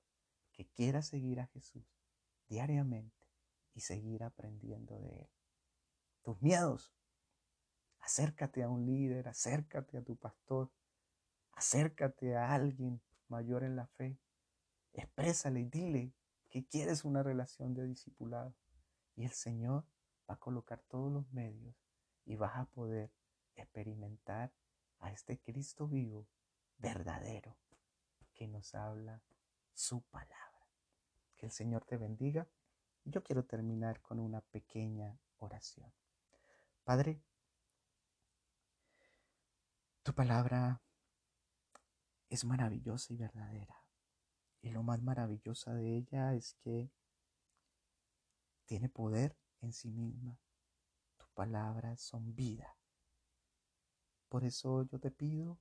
que 0.52 0.68
quiera 0.68 1.02
seguir 1.02 1.40
a 1.40 1.48
Jesús 1.48 1.84
diariamente 2.48 3.28
y 3.74 3.82
seguir 3.82 4.24
aprendiendo 4.24 5.00
de 5.00 5.22
Él. 5.22 5.30
Tus 6.22 6.42
miedos 6.42 6.94
Acércate 8.04 8.64
a 8.64 8.70
un 8.70 8.86
líder, 8.86 9.30
acércate 9.30 9.98
a 9.98 10.04
tu 10.04 10.18
pastor, 10.18 10.70
acércate 11.54 12.36
a 12.36 12.54
alguien 12.54 13.02
mayor 13.30 13.64
en 13.64 13.78
la 13.78 13.88
fe. 13.88 14.20
Exprésale 14.92 15.62
y 15.62 15.66
dile 15.70 16.14
que 16.50 16.66
quieres 16.66 17.06
una 17.06 17.24
relación 17.24 17.74
de 17.74 17.88
discipulado. 17.88 18.54
Y 19.16 19.24
el 19.24 19.32
Señor 19.32 19.86
va 20.30 20.36
a 20.36 20.40
colocar 20.40 20.82
todos 20.90 21.14
los 21.14 21.32
medios 21.32 21.76
y 22.26 22.36
vas 22.36 22.58
a 22.58 22.66
poder 22.66 23.10
experimentar 23.56 24.52
a 25.00 25.10
este 25.12 25.40
Cristo 25.40 25.88
vivo, 25.88 26.28
verdadero, 26.80 27.56
que 28.34 28.50
nos 28.50 28.76
habla 28.76 29.22
su 29.74 30.02
palabra. 30.02 30.68
Que 31.38 31.46
el 31.46 31.54
Señor 31.54 31.86
te 31.86 31.96
bendiga. 31.96 32.50
Yo 33.06 33.24
quiero 33.24 33.46
terminar 33.46 34.02
con 34.02 34.20
una 34.20 34.42
pequeña 34.42 35.18
oración. 35.38 35.90
Padre, 36.84 37.22
tu 40.04 40.14
palabra 40.14 40.82
es 42.30 42.44
maravillosa 42.44 43.14
y 43.14 43.18
verdadera. 43.18 43.86
Y 44.62 44.70
lo 44.70 44.84
más 44.84 45.02
maravillosa 45.02 45.74
de 45.74 45.98
ella 45.98 46.34
es 46.34 46.56
que 46.56 46.92
tiene 48.66 48.90
poder 48.90 49.38
en 49.62 49.72
sí 49.72 49.92
misma. 49.92 50.38
Tus 51.18 51.30
palabras 51.30 52.02
son 52.02 52.36
vida. 52.36 52.78
Por 54.28 54.44
eso 54.44 54.84
yo 54.84 55.00
te 55.00 55.12
pido 55.12 55.58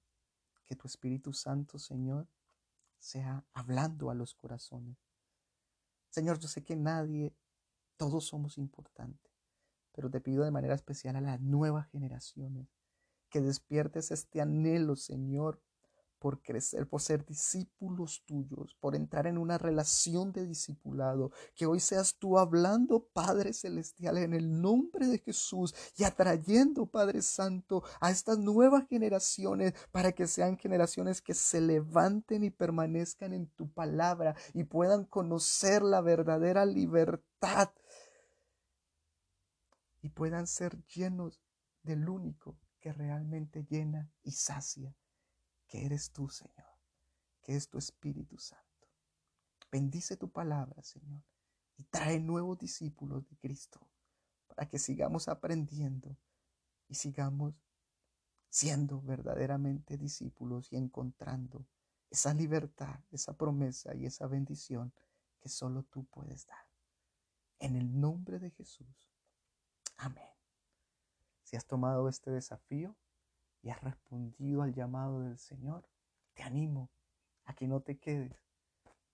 que 0.65 0.75
tu 0.75 0.89
Espíritu 0.89 1.33
Santo, 1.33 1.79
Señor, 1.79 2.27
sea 2.99 3.45
hablando 3.53 4.11
a 4.11 4.15
los 4.15 4.35
corazones. 4.35 4.97
Señor, 6.09 6.39
yo 6.39 6.49
sé 6.49 6.65
que 6.65 6.77
nadie, 6.77 7.35
todos 7.97 8.27
somos 8.27 8.59
importantes, 8.59 9.33
pero 9.93 10.11
te 10.11 10.21
pido 10.21 10.45
de 10.45 10.51
manera 10.51 10.75
especial 10.75 11.17
a 11.17 11.21
las 11.21 11.41
nuevas 11.41 11.89
generaciones 11.89 12.69
que 13.33 13.41
despiertes 13.41 14.11
este 14.11 14.43
anhelo, 14.43 14.95
Señor, 14.95 15.59
por 16.19 16.41
crecer, 16.41 16.87
por 16.87 17.01
ser 17.01 17.25
discípulos 17.25 18.23
tuyos, 18.27 18.77
por 18.79 18.95
entrar 18.95 19.27
en 19.27 19.39
una 19.39 19.59
relación 19.59 20.33
de 20.33 20.47
discipulado. 20.47 21.33
Que 21.57 21.67
hoy 21.67 21.81
seas 21.81 22.15
tú 22.15 22.39
hablando, 22.39 23.09
Padre 23.13 23.53
Celestial, 23.53 24.19
en 24.19 24.35
el 24.35 24.61
nombre 24.61 25.09
de 25.09 25.19
Jesús 25.19 25.75
y 25.97 26.05
atrayendo, 26.05 26.87
Padre 26.87 27.23
Santo, 27.23 27.83
a 28.01 28.13
estas 28.13 28.39
nuevas 28.39 28.87
generaciones 28.87 29.75
para 29.91 30.13
que 30.13 30.29
sean 30.29 30.57
generaciones 30.59 31.21
que 31.21 31.35
se 31.35 31.61
levanten 31.61 32.45
y 32.45 32.51
permanezcan 32.51 33.33
en 33.33 33.49
tu 33.49 33.69
palabra 33.73 34.37
y 34.55 34.63
puedan 34.63 35.05
conocer 35.07 35.83
la 35.83 36.03
verdadera 36.03 36.67
libertad 36.67 37.71
y 40.03 40.11
puedan 40.11 40.47
ser 40.47 40.77
llenos 40.85 41.41
del 41.83 42.09
único 42.09 42.62
que 42.83 42.93
realmente 42.93 43.65
llena 43.65 44.11
y 44.25 44.33
sacia 44.33 44.95
que 45.69 45.87
eres 45.87 46.11
tú, 46.11 46.29
Señor, 46.29 46.67
que 47.41 47.55
es 47.55 47.69
tu 47.69 47.79
Espíritu 47.79 48.37
Santo. 48.37 48.67
Bendice 49.71 50.17
tu 50.17 50.31
palabra, 50.31 50.83
Señor, 50.83 51.23
y 51.77 51.85
trae 51.85 52.19
nuevos 52.19 52.59
discípulos 52.59 53.27
de 53.29 53.37
Cristo 53.37 53.81
para 54.49 54.69
que 54.69 54.79
sigamos 54.79 55.29
aprendiendo 55.29 56.19
y 56.89 56.97
sigamos 56.97 57.55
siendo 58.51 59.01
verdaderamente 59.01 59.97
discípulos 59.97 60.71
y 60.73 60.77
encontrando 60.77 61.65
esa 62.11 62.35
libertad, 62.35 63.01
esa 63.13 63.35
promesa 63.35 63.95
y 63.95 64.05
esa 64.05 64.27
bendición 64.27 64.93
que 65.41 65.49
solo 65.49 65.85
tú 65.85 66.05
puedes 66.07 66.47
dar. 66.47 66.67
En 67.61 67.77
el 67.77 67.99
nombre 67.99 68.41
de 68.41 68.51
Jesús. 68.51 69.09
Amén. 69.97 70.42
Si 71.53 71.59
has 71.59 71.67
tomado 71.67 72.09
este 72.09 72.31
desafío, 72.31 72.97
y 73.61 73.69
has 73.69 73.83
respondido 73.83 74.63
al 74.63 74.73
llamado 74.73 75.21
del 75.21 75.37
Señor, 75.37 75.87
te 76.33 76.43
animo 76.45 76.91
a 77.45 77.55
que 77.55 77.69
no 77.69 77.83
te 77.83 77.99
quedes. 77.99 78.33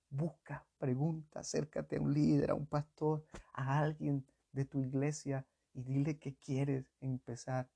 Busca, 0.08 0.64
pregunta, 0.78 1.40
acércate 1.40 1.96
a 1.96 2.00
un 2.00 2.14
líder, 2.14 2.52
a 2.52 2.54
un 2.54 2.68
pastor, 2.68 3.24
a 3.52 3.80
alguien 3.80 4.24
de 4.52 4.64
tu 4.64 4.84
iglesia 4.84 5.48
y 5.74 5.82
dile 5.82 6.20
que 6.20 6.36
quieres 6.36 6.94
empezar 7.00 7.68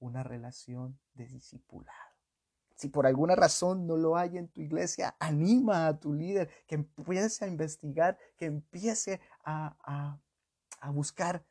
una 0.00 0.22
relación 0.22 1.00
de 1.14 1.26
discipulado. 1.26 2.14
Si 2.74 2.90
por 2.90 3.06
alguna 3.06 3.36
razón 3.36 3.86
no 3.86 3.96
lo 3.96 4.18
hay 4.18 4.36
en 4.36 4.48
tu 4.48 4.60
iglesia, 4.60 5.16
anima 5.18 5.86
a 5.86 5.98
tu 5.98 6.12
líder 6.12 6.50
que 6.66 6.74
empiece 6.74 7.46
a 7.46 7.48
investigar, 7.48 8.18
que 8.36 8.44
empiece 8.44 9.18
a, 9.44 9.78
a, 9.82 10.20
a 10.82 10.90
buscar 10.90 11.42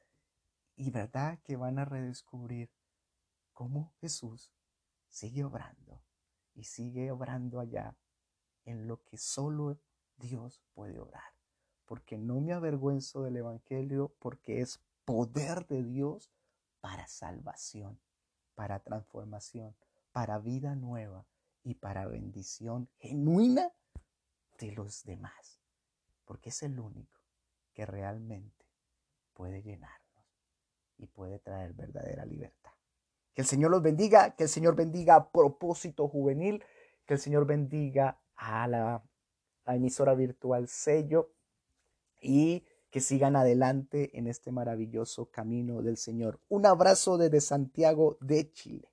y 0.79 0.91
verdad 0.91 1.37
que 1.43 1.57
van 1.57 1.77
a 1.77 1.83
redescubrir 1.83 2.71
cómo 3.51 3.91
Jesús 3.99 4.53
sigue 5.09 5.43
obrando 5.43 6.01
y 6.55 6.63
sigue 6.63 7.11
obrando 7.11 7.59
allá 7.59 7.97
en 8.63 8.87
lo 8.87 9.03
que 9.03 9.17
solo 9.17 9.77
Dios 10.15 10.61
puede 10.73 10.97
obrar. 11.01 11.33
Porque 11.85 12.17
no 12.17 12.39
me 12.39 12.53
avergüenzo 12.53 13.23
del 13.23 13.35
Evangelio 13.35 14.15
porque 14.19 14.61
es 14.61 14.79
poder 15.03 15.67
de 15.67 15.83
Dios 15.83 16.31
para 16.79 17.07
salvación, 17.07 17.99
para 18.55 18.79
transformación, 18.79 19.75
para 20.13 20.39
vida 20.39 20.75
nueva 20.75 21.25
y 21.61 21.75
para 21.75 22.07
bendición 22.07 22.87
genuina 22.99 23.69
de 24.57 24.71
los 24.71 25.03
demás. 25.03 25.59
Porque 26.23 26.51
es 26.51 26.63
el 26.63 26.79
único 26.79 27.19
que 27.73 27.85
realmente 27.85 28.65
puede 29.33 29.61
llenarnos 29.61 30.08
y 30.99 31.07
puede 31.07 31.39
traer 31.39 31.73
verdadera 31.73 32.25
libertad. 32.25 32.71
Que 33.33 33.41
el 33.41 33.47
Señor 33.47 33.71
los 33.71 33.81
bendiga, 33.81 34.35
que 34.35 34.43
el 34.43 34.49
Señor 34.49 34.75
bendiga 34.75 35.15
a 35.15 35.31
propósito 35.31 36.07
juvenil, 36.07 36.63
que 37.05 37.15
el 37.15 37.19
Señor 37.19 37.45
bendiga 37.45 38.19
a 38.35 38.67
la 38.67 39.03
emisora 39.65 40.13
virtual 40.13 40.67
sello 40.67 41.31
y 42.21 42.65
que 42.89 43.01
sigan 43.01 43.35
adelante 43.35 44.17
en 44.17 44.27
este 44.27 44.51
maravilloso 44.51 45.29
camino 45.29 45.81
del 45.81 45.97
Señor. 45.97 46.39
Un 46.49 46.65
abrazo 46.65 47.17
desde 47.17 47.39
Santiago 47.39 48.17
de 48.19 48.51
Chile. 48.51 48.89